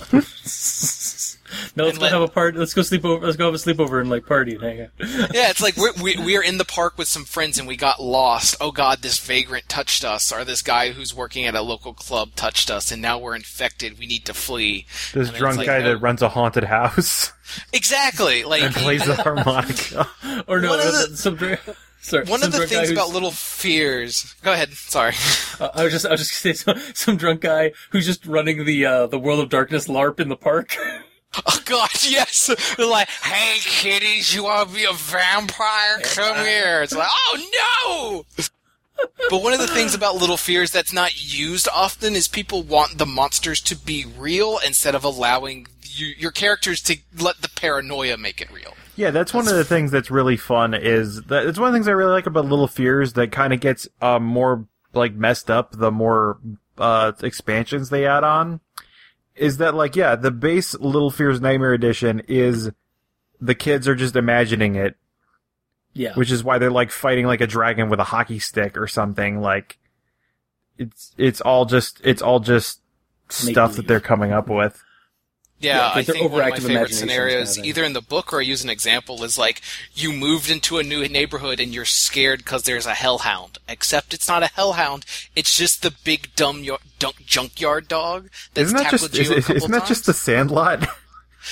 [1.76, 2.58] no, let's go let- have a party.
[2.58, 3.24] Let's go sleep over.
[3.24, 4.88] Let's go have a sleepover and like party and hang out.
[5.34, 7.76] Yeah, it's like we're, we we are in the park with some friends and we
[7.76, 8.56] got lost.
[8.60, 12.34] Oh God, this vagrant touched us, or this guy who's working at a local club
[12.34, 13.98] touched us, and now we're infected.
[13.98, 14.86] We need to flee.
[15.12, 15.90] This And drunk like, guy no.
[15.90, 17.32] that runs a haunted house
[17.72, 18.44] Exactly.
[18.44, 20.08] Like and plays the harmonica.
[20.46, 21.60] Or no, One of uh, the- some dr-
[22.02, 24.34] sorry, one of the things about little fears.
[24.42, 24.72] Go ahead.
[24.74, 25.14] Sorry.
[25.60, 28.26] Uh, I was just, I was just gonna say some, some drunk guy who's just
[28.26, 30.76] running the uh, the World of Darkness LARP in the park.
[31.46, 32.50] Oh God, yes.
[32.76, 35.98] They're like, hey kiddies, you want to be a vampire?
[36.02, 36.82] Come here.
[36.82, 38.44] It's like, oh no.
[39.30, 42.98] But one of the things about Little Fears that's not used often is people want
[42.98, 48.18] the monsters to be real instead of allowing you, your characters to let the paranoia
[48.18, 48.74] make it real.
[48.96, 50.74] Yeah, that's one of the things that's really fun.
[50.74, 53.52] Is that it's one of the things I really like about Little Fears that kind
[53.52, 56.38] of gets um, more like messed up the more
[56.78, 58.60] uh, expansions they add on.
[59.34, 62.70] Is that like yeah, the base Little Fears Nightmare Edition is
[63.40, 64.96] the kids are just imagining it,
[65.94, 68.86] yeah, which is why they're like fighting like a dragon with a hockey stick or
[68.86, 69.40] something.
[69.40, 69.78] Like
[70.76, 72.80] it's it's all just it's all just
[73.30, 74.82] stuff that they're coming up with.
[75.62, 78.00] Yeah, Yeah, I like they're think one of my favorite scenarios, kind either in the
[78.02, 79.62] book or I use an example, is like
[79.94, 83.58] you moved into a new neighborhood and you're scared because there's a hellhound.
[83.68, 85.04] Except it's not a hellhound;
[85.36, 89.36] it's just the big dumb y- dunk, junkyard dog that's Isn't that tackled just you
[89.36, 89.88] Is, a couple isn't that times.
[89.88, 90.86] just the Sandlot?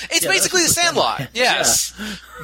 [0.09, 1.35] It's Yeah, basically the that's just the Sandlot, Sandlot.
[1.35, 1.93] yes,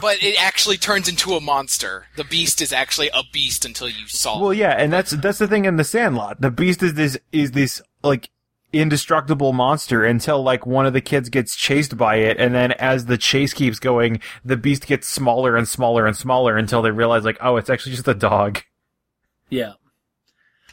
[0.02, 2.08] but it actually turns into a monster.
[2.18, 4.42] The beast is actually a beast until you solve.
[4.42, 6.42] Well, yeah, and that's that's the thing in the Sandlot.
[6.42, 8.30] The Beast is this is this like
[8.74, 13.06] indestructible monster until like one of the kids gets chased by it, and then as
[13.06, 17.24] the chase keeps going, the Beast gets smaller and smaller and smaller until they realize
[17.24, 18.62] like, oh, it's actually just a dog.
[19.50, 19.74] yeah.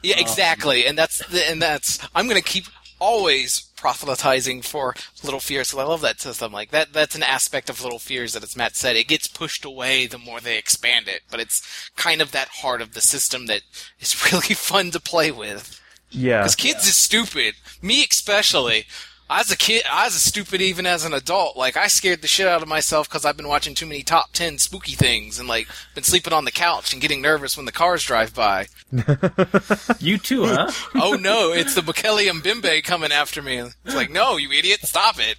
[0.02, 2.66] Yeah, exactly, and that's the, and that's I'm gonna keep
[3.00, 5.68] always proselytizing for Little Fears.
[5.68, 6.52] So I love that system.
[6.52, 9.64] Like that, that's an aspect of Little Fears that, as Matt said, it gets pushed
[9.64, 11.20] away the more they expand it.
[11.30, 13.62] But it's kind of that heart of the system that
[14.00, 15.80] is really fun to play with.
[16.14, 16.38] Yeah.
[16.38, 17.54] Because kids is stupid.
[17.82, 18.86] Me especially.
[19.28, 19.82] I was a kid.
[19.90, 21.56] I was a stupid even as an adult.
[21.56, 24.32] Like I scared the shit out of myself because I've been watching too many top
[24.32, 27.72] ten spooky things and like been sleeping on the couch and getting nervous when the
[27.72, 28.66] cars drive by.
[29.98, 30.70] You too, huh?
[30.94, 33.58] oh no, it's the Mokele-mbembe coming after me.
[33.58, 35.38] It's like, no, you idiot, stop it.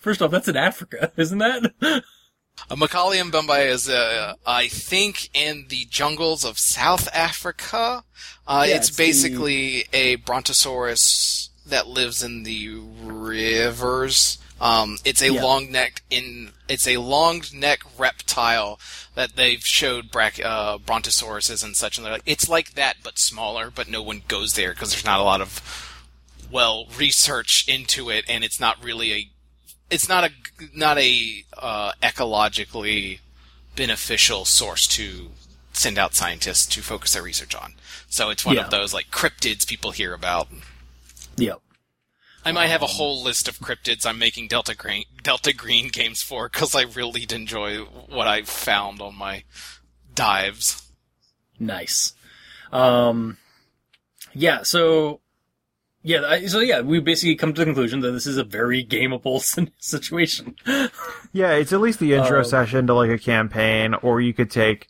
[0.00, 1.72] First off, that's in Africa, isn't that?
[2.70, 3.30] A Macaulay and
[3.68, 8.02] is, uh, I think, in the jungles of South Africa.
[8.46, 12.68] Uh, Yeah, it's it's the- basically a brontosaurus that lives in the
[13.04, 14.38] rivers.
[14.60, 15.42] Um, it's a Yeah.
[15.42, 18.80] long neck in it's a long neck reptile
[19.14, 23.70] that they've showed uh, brontosauruses and such, and they're like it's like that but smaller.
[23.70, 25.60] But no one goes there because there's not a lot of
[26.50, 29.30] well research into it, and it's not really a
[29.90, 30.30] it's not a
[30.74, 33.20] not a uh, ecologically
[33.74, 35.30] beneficial source to
[35.72, 37.74] send out scientists to focus their research on.
[38.08, 38.64] So it's one Yeah.
[38.64, 40.48] of those like cryptids people hear about.
[41.36, 41.60] Yep.
[42.44, 45.88] I might Um, have a whole list of cryptids I'm making Delta Green Delta Green
[45.88, 49.44] games for because I really enjoy what I found on my
[50.14, 50.82] dives.
[51.58, 52.14] Nice.
[52.72, 53.36] Um,
[54.32, 54.62] yeah.
[54.62, 55.20] So,
[56.06, 56.46] yeah.
[56.46, 59.42] So yeah, we basically come to the conclusion that this is a very gameable
[59.78, 60.54] situation.
[61.32, 64.50] Yeah, it's at least the intro Um, session to like a campaign, or you could
[64.50, 64.86] take,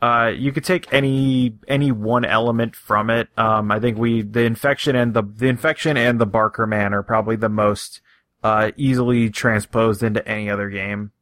[0.00, 3.28] uh, you could take any any one element from it.
[3.36, 7.02] Um, I think we the infection and the the infection and the Barker man are
[7.02, 8.00] probably the most
[8.42, 11.12] uh easily transposed into any other game.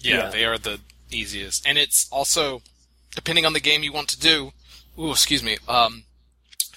[0.00, 0.30] Yeah, Yeah.
[0.30, 0.78] they are the
[1.10, 2.62] easiest, and it's also
[3.14, 4.52] depending on the game you want to do.
[4.98, 5.58] Ooh, excuse me.
[5.68, 6.04] Um,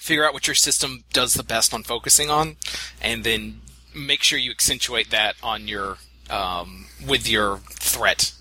[0.00, 2.56] figure out what your system does the best on focusing on,
[3.02, 3.60] and then
[3.94, 5.98] make sure you accentuate that on your
[6.30, 8.32] um, with your threat.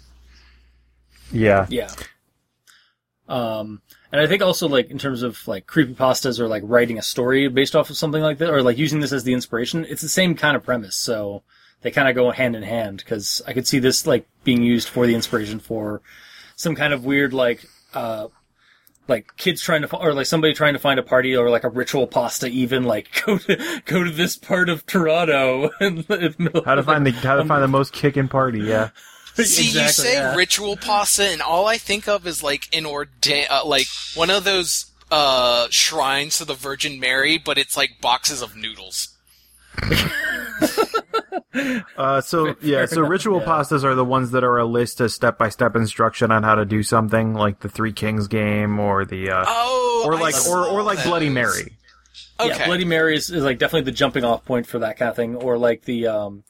[1.32, 1.92] Yeah, Yeah.
[3.28, 3.82] Um,
[4.12, 7.48] and I think also like in terms of like creepypastas or like writing a story
[7.48, 10.10] based off of something like that, or like using this as the inspiration, it's the
[10.10, 10.96] same kind of premise.
[10.96, 11.44] So
[11.82, 14.88] they kind of go hand in hand because I could see this like being used
[14.88, 16.02] for the inspiration for
[16.56, 18.30] some kind of weird like, uh,
[19.10, 21.64] like kids trying to, fi- or like somebody trying to find a party or like
[21.64, 26.06] a ritual pasta even like go to, go to this part of Toronto and
[26.66, 28.60] how to find the how to find the most kicking party.
[28.60, 28.90] Yeah,
[29.36, 30.36] See, you say yeah.
[30.36, 34.44] ritual pasta, and all I think of is like an ordain, uh, like one of
[34.44, 39.16] those uh, shrines to the Virgin Mary, but it's like boxes of noodles.
[41.98, 43.46] Uh, so yeah, so enough, ritual yeah.
[43.46, 46.56] pastas are the ones that are a list of step by step instruction on how
[46.56, 50.48] to do something, like the Three Kings game or the uh, Oh, or I like
[50.48, 51.30] or or like Bloody.
[51.30, 51.78] Mary.
[52.40, 52.50] Okay.
[52.50, 55.16] Yeah, Bloody Mary is, is like definitely the jumping off point for that kind of
[55.16, 56.44] thing, or like the um,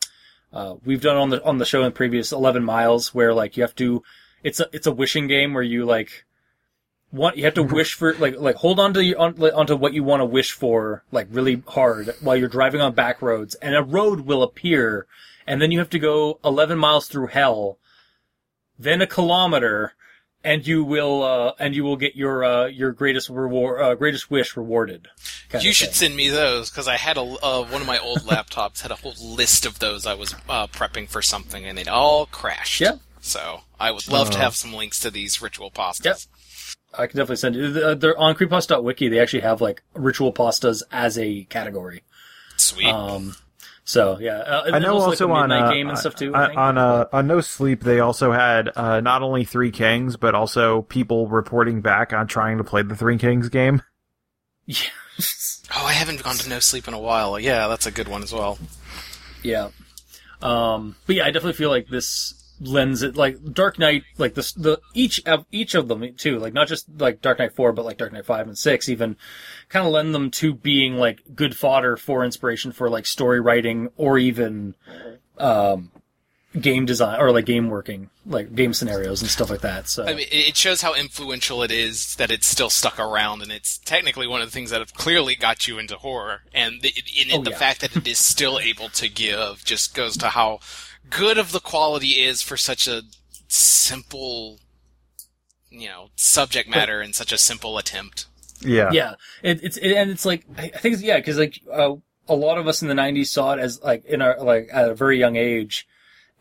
[0.53, 3.63] uh, we've done on the on the show in previous Eleven Miles, where like you
[3.63, 4.03] have to,
[4.43, 6.25] it's a it's a wishing game where you like
[7.11, 9.75] want you have to wish for like like hold on to your, on, like, onto
[9.75, 13.55] what you want to wish for like really hard while you're driving on back roads,
[13.55, 15.07] and a road will appear,
[15.47, 17.77] and then you have to go eleven miles through hell,
[18.77, 19.93] then a kilometer.
[20.41, 24.31] And you will, uh, and you will get your, uh, your greatest reward, uh, greatest
[24.31, 25.09] wish rewarded.
[25.59, 25.95] You should thing.
[25.95, 28.95] send me those because I had a uh, one of my old laptops had a
[28.95, 30.05] whole list of those.
[30.05, 32.79] I was uh, prepping for something and it all crashed.
[32.79, 32.99] Yeah.
[33.19, 34.39] So I would love to Oh.
[34.39, 36.05] have some links to these ritual pastas.
[36.05, 36.17] Yep.
[36.93, 37.71] I can definitely send you.
[37.71, 39.09] They're they're on creepypasta.wiki.
[39.09, 42.03] They actually have like ritual pastas as a category.
[42.57, 42.87] Sweet.
[42.87, 43.35] Um,
[43.83, 46.33] so yeah, uh, I know also like a on uh, game and stuff too.
[46.35, 46.59] I on think.
[46.59, 50.83] on, uh, on No Sleep they also had uh, not only Three Kings but also
[50.83, 53.81] people reporting back on trying to play the Three Kings game.
[54.65, 54.89] yeah,
[55.75, 57.39] oh, I haven't gone to no sleep in a while.
[57.39, 58.59] Yeah, that's a good one as well.
[59.43, 59.69] yeah.
[60.41, 64.51] Um, but yeah, I definitely feel like this lends it like Dark Night, like this
[64.53, 67.85] the each of each of them too, like not just like Dark Night Four, but
[67.85, 69.15] like Dark Night Five and Six, even
[69.69, 73.89] kind of lend them to being like good fodder for inspiration for like story writing
[73.97, 74.75] or even
[75.37, 75.91] um
[76.59, 79.87] game design or like game working, like game scenarios and stuff like that.
[79.87, 83.51] So I mean, it shows how influential it is that it's still stuck around, and
[83.51, 86.41] it's technically one of the things that have clearly got you into horror.
[86.53, 87.57] And the, in it, Oh, the yeah.
[87.57, 90.59] fact that it is still able to give just goes to how
[91.09, 93.03] good of the quality is for such a
[93.47, 94.59] simple,
[95.69, 98.25] you know, subject matter and such a simple attempt.
[98.61, 101.61] Yeah, yeah, it, it's it, and it's like I I think it's, yeah, because like
[101.71, 101.95] uh,
[102.27, 104.89] a lot of us in the '90s saw it as like in our like at
[104.89, 105.87] a very young age,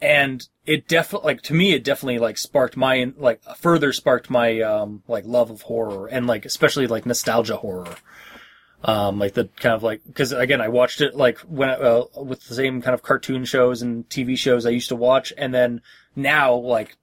[0.01, 4.61] and it definitely like to me it definitely like sparked my like further sparked my
[4.61, 7.97] um like love of horror and like especially like nostalgia horror.
[8.85, 12.45] Um, like the kind of like, cause again, I watched it like when, uh, with
[12.45, 15.33] the same kind of cartoon shows and TV shows I used to watch.
[15.37, 15.81] And then
[16.15, 16.97] now, like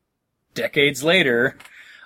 [0.53, 1.57] decades later,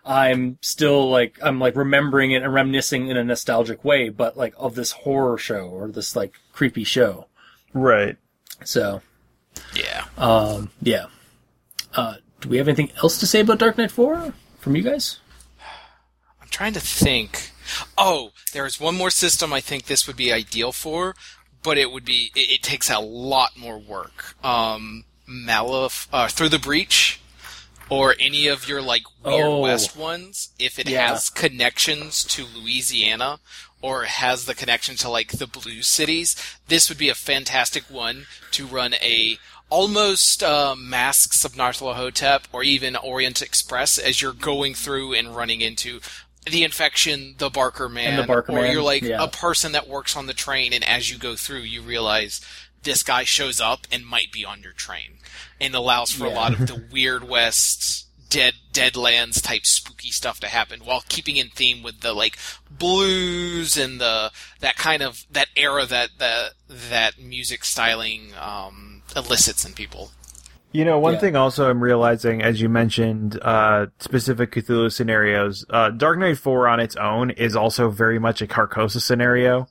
[0.03, 4.55] I'm still like, I'm like remembering it and reminiscing in a nostalgic way, but like
[4.57, 7.28] of this horror show or this like creepy show.
[7.72, 8.17] Right.
[8.65, 9.03] So,
[9.76, 10.05] Yeah.
[10.17, 11.05] um, yeah.
[11.93, 15.20] Uh, do we have anything else to say about Dark Night 4 from you guys?
[16.41, 17.51] I'm trying to think.
[17.97, 21.15] Oh, there's one more system I think this would be ideal for,
[21.63, 24.36] but it would be it, it takes a lot more work.
[24.43, 27.20] Um, Malif uh, through the breach,
[27.89, 29.59] or any of your like weird Oh.
[29.59, 31.09] west ones, if it Yeah.
[31.09, 33.39] has connections to Louisiana
[33.82, 36.36] or has the connection to like the blue cities,
[36.67, 39.38] this would be a fantastic one to run a
[39.70, 45.61] almost uh, masks of Nyarlathotep or even Orient Express as you're going through and running
[45.61, 45.99] into
[46.49, 49.23] the infection, the Barker man, And the Barker or Man, you're like yeah.
[49.23, 52.41] a person that works on the train, and as you go through, you realize
[52.83, 55.17] this guy shows up and might be on your train,
[55.59, 58.05] and allows for a lot of the weird west.
[58.29, 62.37] Dead Deadlands type spooky stuff to happen while keeping in theme with the like
[62.69, 69.65] blues and the that kind of that era that that that music styling um, elicits
[69.65, 70.11] in people.
[70.72, 71.20] You know, one Yeah.
[71.20, 76.67] thing also I'm realizing, as you mentioned, uh, specific Cthulhu scenarios, uh, Dark Night 4
[76.67, 79.67] on its own is also very much a Carcosa scenario,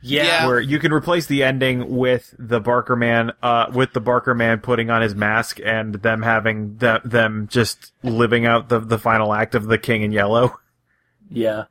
[0.00, 0.46] Yeah.
[0.46, 4.60] where you can replace the ending with the Barker man, uh, with the Barker man
[4.60, 9.34] putting on his mask and them having the, them just living out the, the final
[9.34, 10.58] act of the King in Yellow.
[11.30, 11.64] Yeah.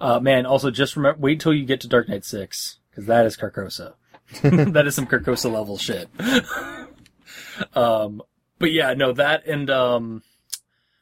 [0.00, 3.26] Uh, man, also just remember, wait till you get to Dark Night 6, because that
[3.26, 3.92] is Carcosa.
[4.42, 6.08] that is some Carcosa level shit.
[7.74, 8.22] um,
[8.58, 10.22] but yeah, no, that and, um,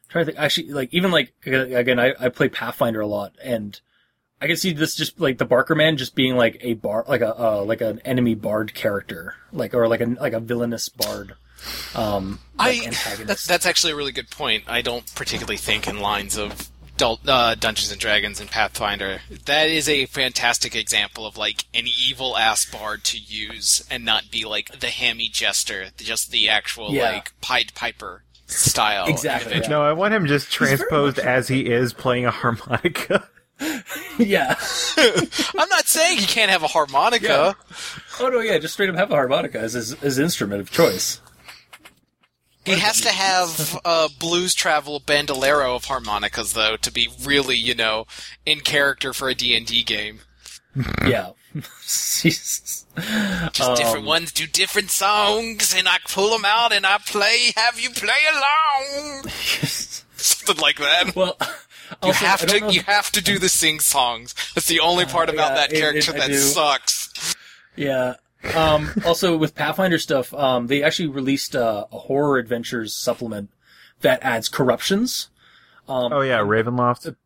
[0.08, 3.80] trying to think, actually, like, even like, again, I, I play Pathfinder a lot, and
[4.40, 7.22] I can see this just, like, the Barker Man just being like a bar, like
[7.22, 11.34] a, uh, like an enemy bard character, like, or like a, like a villainous bard.
[11.94, 14.64] Um, like I that's actually a really good point.
[14.66, 19.20] I don't particularly think in lines of Dul- uh, Dungeons and Dragons and Pathfinder.
[19.44, 24.30] That is a fantastic example of like an evil ass bard to use and not
[24.30, 27.10] be like the hammy jester, just the actual Yeah.
[27.12, 29.06] like Pied Piper style.
[29.06, 29.80] Exactly, individual.
[29.82, 33.28] No, I want him just transposed as he is playing a harmonica.
[34.18, 34.54] yeah.
[34.96, 37.56] I'm not saying he can't have a harmonica.
[38.20, 41.20] Oh no, yeah, just straight up have a harmonica as his, his instrument of choice.
[42.66, 47.74] He has to have a blues travel bandolero of harmonicas though to be really, you
[47.74, 48.06] know,
[48.44, 50.20] in character for a D&D game.
[51.06, 51.30] Yeah.
[51.86, 52.84] Jesus.
[53.52, 57.52] Just different Um, ones do different songs, and I pull them out and I play.
[57.56, 59.22] Have you play along?
[60.16, 61.14] Something like that.
[61.16, 62.72] well, You also, have to.
[62.72, 64.34] You have to do the sing songs.
[64.54, 67.34] That's the only part about yeah, that it- it- character that sucks.
[67.74, 68.14] Yeah.
[68.54, 73.50] Um, also with Pathfinder stuff, um, they actually released uh, a horror adventures supplement
[74.00, 75.30] that adds corruptions.
[75.88, 77.16] oh yeah, Ravenloft.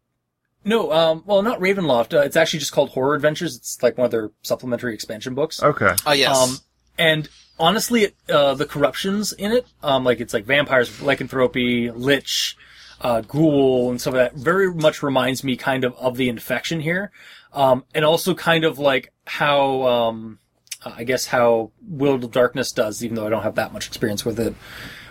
[0.64, 2.12] No, um, well, not Ravenloft.
[2.14, 3.56] Uh, it's actually just called Horror Adventures.
[3.56, 5.62] It's like one of their supplementary expansion books.
[5.62, 5.94] Okay.
[6.04, 6.36] Oh yes.
[6.36, 6.58] Um,
[6.98, 12.56] and honestly, it, uh, the corruptions in it, um, like it's like vampires, lycanthropy, lich,
[13.00, 16.80] uh, ghoul, and stuff of that, very much reminds me kind of of the infection
[16.80, 17.10] here,
[17.54, 20.38] um, and also kind of like how, um,
[20.84, 23.86] uh, I guess how World of Darkness does, even though I don't have that much
[23.86, 24.54] experience with it.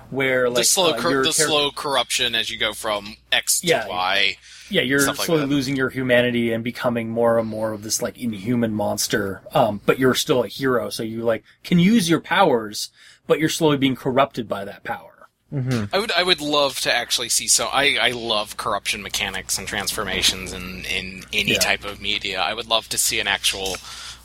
[0.09, 3.61] Where like the slow, uh, cor- the char- slow corruption as you go from X
[3.61, 3.87] to Yeah.
[3.87, 4.37] Y.
[4.71, 5.47] yeah, you're stuff like slowly that.
[5.47, 9.41] losing your humanity and becoming more and more of this like inhuman monster.
[9.53, 12.89] Um, but you're still a hero, so you like can use your powers,
[13.27, 15.05] but you're slowly being corrupted by that power.
[15.51, 19.67] I would I would love to actually see so I, I love corruption mechanics and
[19.67, 21.57] transformations in, in any Yeah.
[21.59, 22.39] type of media.
[22.39, 23.77] I would love to see an actual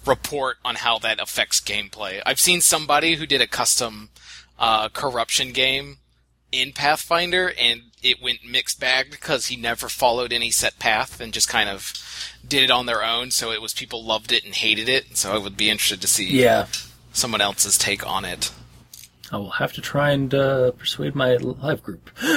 [0.07, 2.21] report on how that affects gameplay.
[2.25, 4.11] I've seen somebody who did a custom
[4.59, 5.99] uh, corruption game
[6.53, 11.33] in Pathfinder and it went mixed bag because he never followed any set path and
[11.33, 11.93] just kind of
[12.47, 13.31] did it on their own.
[13.31, 15.17] So it was people loved it and hated it.
[15.17, 16.67] So I would be interested to see Yeah,
[17.13, 18.53] someone else's take on it.
[19.33, 22.11] I will have to try and uh, persuade my live group.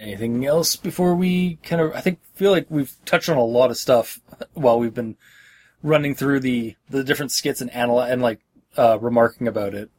[0.00, 1.92] anything else before we kind of?
[1.94, 4.20] I think feel like we've touched on a lot of stuff
[4.54, 5.16] while we've been
[5.82, 8.40] running through the the different skits and analy- and like
[8.76, 9.90] uh, remarking about it.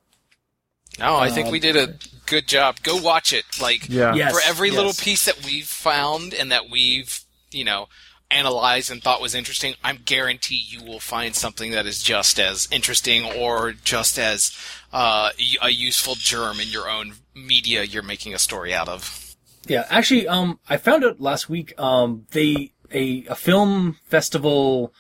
[1.00, 1.96] No, I think Um, we did a
[2.26, 2.78] good job.
[2.84, 3.46] Go watch it.
[3.62, 4.14] Like Yeah.
[4.14, 4.78] Yes, for every yes.
[4.78, 7.22] little piece that we've found and that we've,
[7.52, 7.88] you know,
[8.30, 12.68] analyzed and thought was interesting, I'm guarantee you will find something that is just as
[12.72, 14.52] interesting or just as
[14.92, 19.21] uh, y- a useful germ in your own media you're making a story out of.
[19.68, 24.94] Yeah, actually, um, I found out last week, um, they, a, a film festival,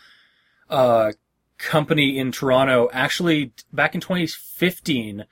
[0.70, 1.14] uh,
[1.57, 5.26] company in Toronto actually, back in 2015,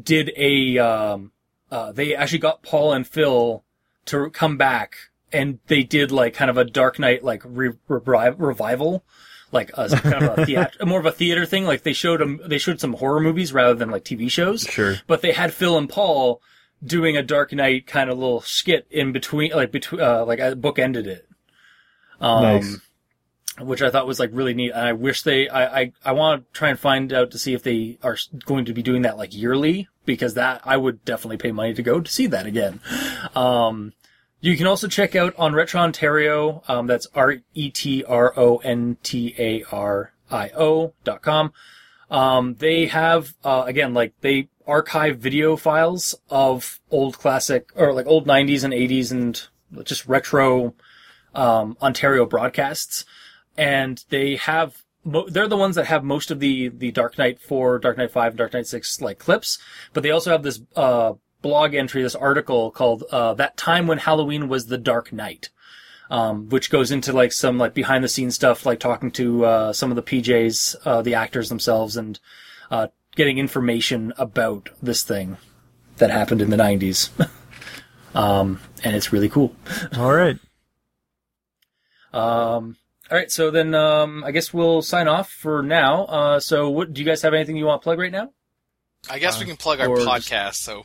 [0.00, 1.32] did a, um,
[1.70, 3.64] uh, they actually got Paul and Phil
[4.06, 4.96] to come back
[5.32, 9.04] and they did like kind of a Dark Night, like re- re- revival.
[9.52, 11.64] Like a kind of a theat- more of a theater thing.
[11.64, 14.62] Like they showed them, they showed some horror movies rather than like TV shows.
[14.62, 14.96] Sure.
[15.06, 16.40] But they had Phil and Paul
[16.84, 20.54] doing a Dark Night kind of little skit in between, like between, uh, like a
[20.56, 21.28] book ended it.
[22.20, 22.78] Um, Nice.
[23.60, 24.72] which I thought was like really neat.
[24.72, 27.54] And I wish they, I, I, I want to try and find out to see
[27.54, 31.38] if they are going to be doing that like yearly because that I would definitely
[31.38, 32.80] pay money to go to see that again.
[33.34, 33.92] Um,
[34.40, 36.68] you can also check out on Retrontario.
[36.68, 41.52] Um, that's R E T R O N T A R I O dot com.
[42.10, 48.06] Um, they have, uh, again, like they archive video files of old classic or like
[48.06, 49.46] old 90s and 80s and
[49.84, 50.74] just retro,
[51.34, 53.04] um, Ontario broadcasts.
[53.56, 57.40] And they have, mo- they're the ones that have most of the, the Dark Night
[57.40, 59.58] 4, Dark Night 5, Dark Night 6 like clips.
[59.92, 63.98] But they also have this, uh, blog entry, this article called, uh, That Time When
[63.98, 65.50] Halloween Was the Dark Night
[66.10, 69.72] um, which goes into like some like behind the scenes stuff, like talking to uh,
[69.72, 72.18] some of the PJs, uh, the actors themselves, and
[72.70, 75.36] uh, getting information about this thing
[75.96, 77.10] that happened in the '90s.
[78.14, 79.54] um, and it's really cool.
[79.98, 80.38] All right.
[82.12, 82.76] Um,
[83.10, 86.04] all right, so then um, I guess we'll sign off for now.
[86.06, 88.30] Uh, so, what do you guys have anything you want to plug right now?
[89.10, 90.54] I guess we can plug our or just- podcast.
[90.54, 90.84] So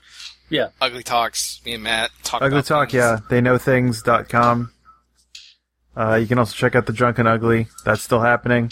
[0.50, 0.68] Yeah.
[0.82, 3.00] Ugly Talks, me and Matt talk Ugly about Talk, things.
[3.02, 3.20] yeah.
[3.30, 4.72] They know things.com.
[5.96, 7.68] Uh, you can also check out the Drunken Ugly.
[7.86, 8.72] That's still happening.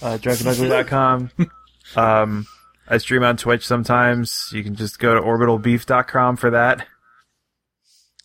[0.00, 1.30] Uh, drunkenugly.com.
[1.96, 2.46] um,
[2.88, 4.50] I stream on Twitch sometimes.
[4.52, 6.86] You can just go to orbitalbeef.com for that.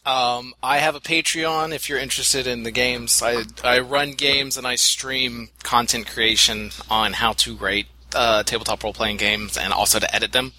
[0.03, 3.21] Um, I have a Patreon if you're interested in the games.
[3.23, 7.85] I I run games and I stream content creation on how to write
[8.15, 10.53] uh, tabletop role playing games and also to edit them.